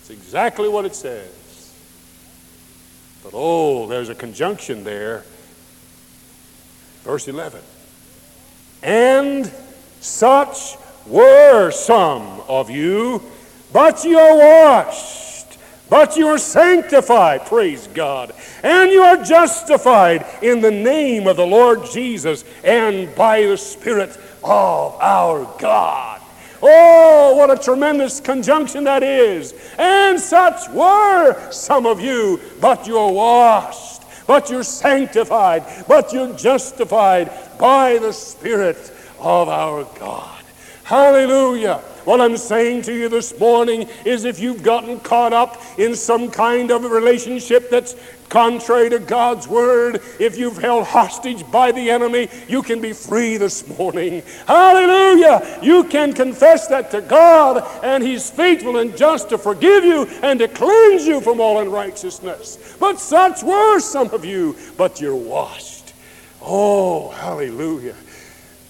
It's 0.00 0.10
exactly 0.10 0.68
what 0.68 0.84
it 0.84 0.94
says. 0.94 1.41
But 3.22 3.32
oh, 3.34 3.86
there's 3.86 4.08
a 4.08 4.14
conjunction 4.14 4.84
there. 4.84 5.24
Verse 7.02 7.28
11. 7.28 7.60
And 8.82 9.50
such 10.00 10.76
were 11.06 11.70
some 11.70 12.40
of 12.48 12.70
you, 12.70 13.22
but 13.72 14.04
you 14.04 14.18
are 14.18 14.36
washed, 14.36 15.58
but 15.88 16.16
you 16.16 16.28
are 16.28 16.38
sanctified, 16.38 17.46
praise 17.46 17.88
God, 17.88 18.32
and 18.62 18.90
you 18.90 19.02
are 19.02 19.22
justified 19.22 20.26
in 20.42 20.60
the 20.60 20.70
name 20.70 21.26
of 21.26 21.36
the 21.36 21.46
Lord 21.46 21.84
Jesus 21.92 22.44
and 22.64 23.14
by 23.14 23.42
the 23.42 23.56
Spirit 23.56 24.16
of 24.42 24.96
our 25.00 25.44
God. 25.58 26.21
Oh, 26.62 27.34
what 27.36 27.50
a 27.50 27.62
tremendous 27.62 28.20
conjunction 28.20 28.84
that 28.84 29.02
is. 29.02 29.52
And 29.78 30.18
such 30.18 30.68
were 30.70 31.50
some 31.50 31.86
of 31.86 32.00
you, 32.00 32.40
but 32.60 32.86
you're 32.86 33.10
washed, 33.10 34.02
but 34.28 34.48
you're 34.48 34.62
sanctified, 34.62 35.64
but 35.88 36.12
you're 36.12 36.34
justified 36.36 37.30
by 37.58 37.98
the 37.98 38.12
Spirit 38.12 38.92
of 39.18 39.48
our 39.48 39.84
God. 39.98 40.42
Hallelujah. 40.84 41.80
What 42.04 42.20
I'm 42.20 42.36
saying 42.36 42.82
to 42.82 42.92
you 42.92 43.08
this 43.08 43.38
morning 43.38 43.88
is 44.04 44.24
if 44.24 44.40
you've 44.40 44.62
gotten 44.62 44.98
caught 45.00 45.32
up 45.32 45.62
in 45.78 45.94
some 45.94 46.30
kind 46.30 46.70
of 46.70 46.84
a 46.84 46.88
relationship 46.88 47.70
that's 47.70 47.94
contrary 48.32 48.88
to 48.88 48.98
God's 48.98 49.46
word, 49.46 50.00
if 50.18 50.38
you've 50.38 50.56
held 50.56 50.86
hostage 50.86 51.48
by 51.50 51.70
the 51.70 51.90
enemy, 51.90 52.30
you 52.48 52.62
can 52.62 52.80
be 52.80 52.94
free 52.94 53.36
this 53.36 53.68
morning. 53.76 54.22
Hallelujah! 54.46 55.58
You 55.62 55.84
can 55.84 56.14
confess 56.14 56.66
that 56.68 56.90
to 56.92 57.02
God, 57.02 57.62
and 57.84 58.02
He's 58.02 58.30
faithful 58.30 58.78
and 58.78 58.96
just 58.96 59.28
to 59.28 59.38
forgive 59.38 59.84
you 59.84 60.04
and 60.22 60.38
to 60.40 60.48
cleanse 60.48 61.06
you 61.06 61.20
from 61.20 61.42
all 61.42 61.60
unrighteousness. 61.60 62.76
But 62.80 62.98
such 62.98 63.42
were 63.42 63.78
some 63.80 64.08
of 64.14 64.24
you, 64.24 64.56
but 64.78 64.98
you're 64.98 65.14
washed. 65.14 65.92
Oh, 66.40 67.10
hallelujah. 67.10 67.96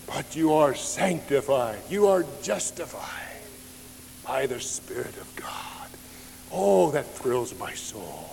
But 0.08 0.34
you 0.34 0.54
are 0.54 0.74
sanctified, 0.74 1.78
you 1.88 2.08
are 2.08 2.26
justified 2.42 3.08
by 4.26 4.46
the 4.46 4.58
Spirit 4.58 5.16
of 5.18 5.32
God. 5.36 5.88
Oh, 6.50 6.90
that 6.90 7.06
thrills 7.06 7.56
my 7.60 7.72
soul. 7.74 8.31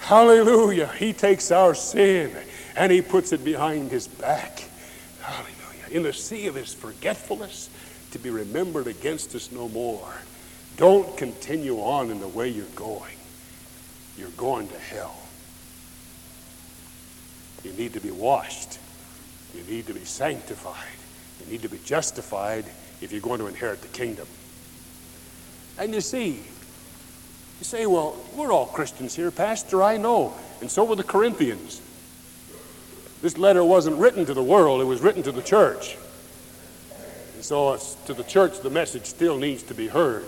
Hallelujah. 0.00 0.88
He 0.98 1.12
takes 1.12 1.50
our 1.50 1.74
sin 1.74 2.32
and 2.76 2.90
he 2.90 3.02
puts 3.02 3.32
it 3.32 3.44
behind 3.44 3.90
his 3.90 4.08
back. 4.08 4.64
Hallelujah. 5.20 5.86
In 5.90 6.02
the 6.02 6.12
sea 6.12 6.46
of 6.46 6.54
his 6.54 6.74
forgetfulness 6.74 7.70
to 8.12 8.18
be 8.18 8.30
remembered 8.30 8.86
against 8.86 9.34
us 9.34 9.52
no 9.52 9.68
more. 9.68 10.12
Don't 10.76 11.16
continue 11.16 11.78
on 11.78 12.10
in 12.10 12.20
the 12.20 12.28
way 12.28 12.48
you're 12.48 12.64
going. 12.74 13.14
You're 14.16 14.30
going 14.30 14.68
to 14.68 14.78
hell. 14.78 15.16
You 17.62 17.72
need 17.74 17.92
to 17.92 18.00
be 18.00 18.10
washed. 18.10 18.78
You 19.54 19.62
need 19.64 19.86
to 19.86 19.94
be 19.94 20.04
sanctified. 20.04 20.74
You 21.40 21.52
need 21.52 21.62
to 21.62 21.68
be 21.68 21.78
justified 21.84 22.64
if 23.00 23.12
you're 23.12 23.20
going 23.20 23.40
to 23.40 23.46
inherit 23.46 23.82
the 23.82 23.88
kingdom. 23.88 24.26
And 25.78 25.94
you 25.94 26.00
see, 26.00 26.40
you 27.60 27.64
say, 27.64 27.86
well, 27.86 28.16
we're 28.34 28.50
all 28.50 28.66
Christians 28.66 29.14
here, 29.14 29.30
Pastor, 29.30 29.82
I 29.82 29.98
know. 29.98 30.32
And 30.62 30.70
so 30.70 30.82
were 30.82 30.96
the 30.96 31.04
Corinthians. 31.04 31.82
This 33.20 33.36
letter 33.36 33.62
wasn't 33.62 33.98
written 33.98 34.24
to 34.26 34.34
the 34.34 34.42
world, 34.42 34.80
it 34.80 34.84
was 34.84 35.02
written 35.02 35.22
to 35.24 35.32
the 35.32 35.42
church. 35.42 35.98
And 37.34 37.44
so 37.44 37.68
uh, 37.68 37.78
to 38.06 38.14
the 38.14 38.24
church, 38.24 38.60
the 38.60 38.70
message 38.70 39.04
still 39.04 39.36
needs 39.36 39.62
to 39.64 39.74
be 39.74 39.88
heard. 39.88 40.24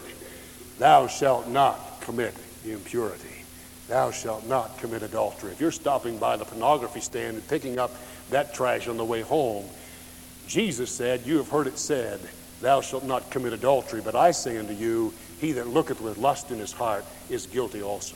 Thou 0.78 1.06
shalt 1.06 1.48
not 1.48 2.02
commit 2.02 2.34
impurity. 2.66 3.44
Thou 3.88 4.10
shalt 4.10 4.46
not 4.46 4.76
commit 4.78 5.02
adultery. 5.02 5.52
If 5.52 5.60
you're 5.60 5.72
stopping 5.72 6.18
by 6.18 6.36
the 6.36 6.44
pornography 6.44 7.00
stand 7.00 7.36
and 7.36 7.48
picking 7.48 7.78
up 7.78 7.92
that 8.30 8.52
trash 8.52 8.88
on 8.88 8.98
the 8.98 9.04
way 9.04 9.22
home, 9.22 9.64
Jesus 10.46 10.90
said, 10.90 11.26
You 11.26 11.38
have 11.38 11.48
heard 11.48 11.66
it 11.66 11.78
said, 11.78 12.20
Thou 12.60 12.82
shalt 12.82 13.04
not 13.04 13.30
commit 13.30 13.54
adultery. 13.54 14.02
But 14.02 14.14
I 14.14 14.30
say 14.32 14.58
unto 14.58 14.74
you, 14.74 15.14
He 15.42 15.50
that 15.52 15.66
looketh 15.66 16.00
with 16.00 16.18
lust 16.18 16.52
in 16.52 16.60
his 16.60 16.70
heart 16.70 17.04
is 17.28 17.46
guilty 17.46 17.82
also. 17.82 18.14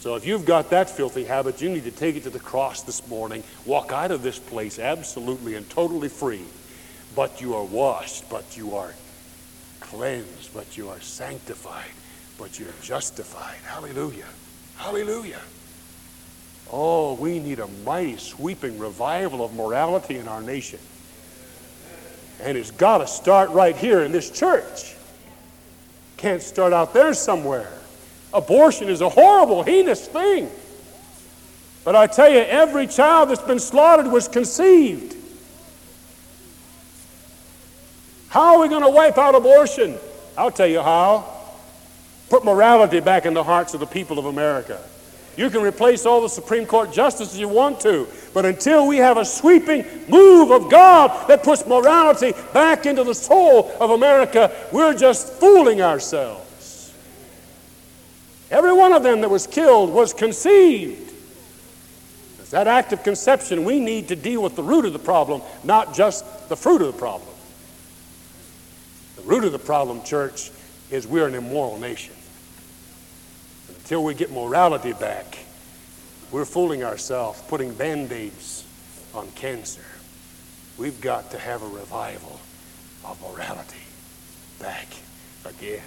So 0.00 0.16
if 0.16 0.26
you've 0.26 0.44
got 0.44 0.70
that 0.70 0.90
filthy 0.90 1.22
habit, 1.22 1.62
you 1.62 1.68
need 1.68 1.84
to 1.84 1.92
take 1.92 2.16
it 2.16 2.24
to 2.24 2.30
the 2.30 2.40
cross 2.40 2.82
this 2.82 3.06
morning. 3.06 3.44
Walk 3.64 3.92
out 3.92 4.10
of 4.10 4.22
this 4.22 4.40
place 4.40 4.80
absolutely 4.80 5.54
and 5.54 5.70
totally 5.70 6.08
free. 6.08 6.42
But 7.14 7.40
you 7.40 7.54
are 7.54 7.62
washed, 7.62 8.28
but 8.28 8.56
you 8.56 8.74
are 8.74 8.92
cleansed, 9.78 10.52
but 10.52 10.76
you 10.76 10.88
are 10.88 11.00
sanctified, 11.00 11.92
but 12.36 12.58
you're 12.58 12.74
justified. 12.82 13.58
Hallelujah. 13.64 14.26
Hallelujah. 14.78 15.42
Oh, 16.72 17.14
we 17.14 17.38
need 17.38 17.60
a 17.60 17.68
mighty 17.86 18.16
sweeping 18.16 18.80
revival 18.80 19.44
of 19.44 19.54
morality 19.54 20.16
in 20.16 20.26
our 20.26 20.42
nation. 20.42 20.80
And 22.42 22.58
it's 22.58 22.72
got 22.72 22.98
to 22.98 23.06
start 23.06 23.50
right 23.50 23.76
here 23.76 24.00
in 24.00 24.10
this 24.10 24.28
church. 24.28 24.96
Can't 26.20 26.42
start 26.42 26.74
out 26.74 26.92
there 26.92 27.14
somewhere. 27.14 27.72
Abortion 28.34 28.90
is 28.90 29.00
a 29.00 29.08
horrible, 29.08 29.62
heinous 29.62 30.06
thing. 30.06 30.50
But 31.82 31.96
I 31.96 32.06
tell 32.06 32.28
you, 32.28 32.40
every 32.40 32.86
child 32.86 33.30
that's 33.30 33.40
been 33.40 33.58
slaughtered 33.58 34.06
was 34.06 34.28
conceived. 34.28 35.16
How 38.28 38.56
are 38.56 38.60
we 38.60 38.68
going 38.68 38.82
to 38.82 38.90
wipe 38.90 39.16
out 39.16 39.34
abortion? 39.34 39.96
I'll 40.36 40.50
tell 40.50 40.66
you 40.66 40.82
how. 40.82 41.24
Put 42.28 42.44
morality 42.44 43.00
back 43.00 43.24
in 43.24 43.32
the 43.32 43.42
hearts 43.42 43.72
of 43.72 43.80
the 43.80 43.86
people 43.86 44.18
of 44.18 44.26
America. 44.26 44.78
You 45.38 45.48
can 45.48 45.62
replace 45.62 46.04
all 46.04 46.20
the 46.20 46.28
Supreme 46.28 46.66
Court 46.66 46.92
justices 46.92 47.40
you 47.40 47.48
want 47.48 47.80
to, 47.80 48.06
but 48.32 48.46
until 48.46 48.86
we 48.86 48.98
have 48.98 49.16
a 49.16 49.24
sweeping 49.24 49.84
move 50.08 50.50
of 50.50 50.70
God 50.70 51.28
that 51.28 51.42
puts 51.42 51.66
morality 51.66 52.32
back 52.52 52.86
into 52.86 53.02
the 53.02 53.14
soul 53.14 53.72
of 53.80 53.90
America, 53.90 54.54
we're 54.72 54.94
just 54.94 55.32
fooling 55.34 55.82
ourselves. 55.82 56.92
Every 58.50 58.72
one 58.72 58.92
of 58.92 59.02
them 59.02 59.20
that 59.20 59.30
was 59.30 59.46
killed 59.46 59.90
was 59.90 60.12
conceived. 60.12 61.12
It's 62.40 62.50
that 62.50 62.66
act 62.66 62.92
of 62.92 63.02
conception, 63.02 63.64
we 63.64 63.78
need 63.80 64.08
to 64.08 64.16
deal 64.16 64.42
with 64.42 64.56
the 64.56 64.62
root 64.62 64.84
of 64.84 64.92
the 64.92 64.98
problem, 64.98 65.42
not 65.62 65.94
just 65.94 66.48
the 66.48 66.56
fruit 66.56 66.82
of 66.82 66.92
the 66.92 66.98
problem. 66.98 67.28
The 69.16 69.22
root 69.22 69.44
of 69.44 69.52
the 69.52 69.58
problem, 69.58 70.02
church, 70.02 70.50
is 70.90 71.06
we're 71.06 71.26
an 71.26 71.34
immoral 71.34 71.78
nation. 71.78 72.14
Until 73.68 74.02
we 74.02 74.14
get 74.14 74.32
morality 74.32 74.92
back, 74.92 75.38
we're 76.32 76.44
fooling 76.44 76.84
ourselves, 76.84 77.42
putting 77.48 77.74
band 77.74 78.12
aids 78.12 78.64
on 79.14 79.30
cancer. 79.32 79.84
We've 80.78 81.00
got 81.00 81.30
to 81.32 81.38
have 81.38 81.62
a 81.62 81.68
revival 81.68 82.40
of 83.04 83.20
morality 83.20 83.82
back 84.58 84.86
again 85.44 85.82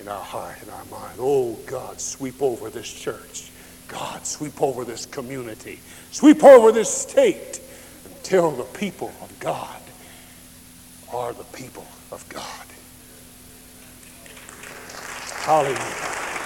in 0.00 0.08
our 0.08 0.22
heart 0.22 0.56
and 0.62 0.70
our 0.70 0.84
mind. 0.86 1.18
Oh, 1.18 1.58
God, 1.66 2.00
sweep 2.00 2.42
over 2.42 2.70
this 2.70 2.92
church. 2.92 3.50
God, 3.88 4.24
sweep 4.26 4.60
over 4.62 4.84
this 4.84 5.06
community. 5.06 5.80
Sweep 6.10 6.44
over 6.44 6.72
this 6.72 6.92
state 6.92 7.60
until 8.04 8.50
the 8.50 8.64
people 8.64 9.12
of 9.20 9.40
God 9.40 9.80
are 11.12 11.32
the 11.32 11.44
people 11.44 11.86
of 12.12 12.26
God. 12.28 12.66
Hallelujah. 15.44 16.39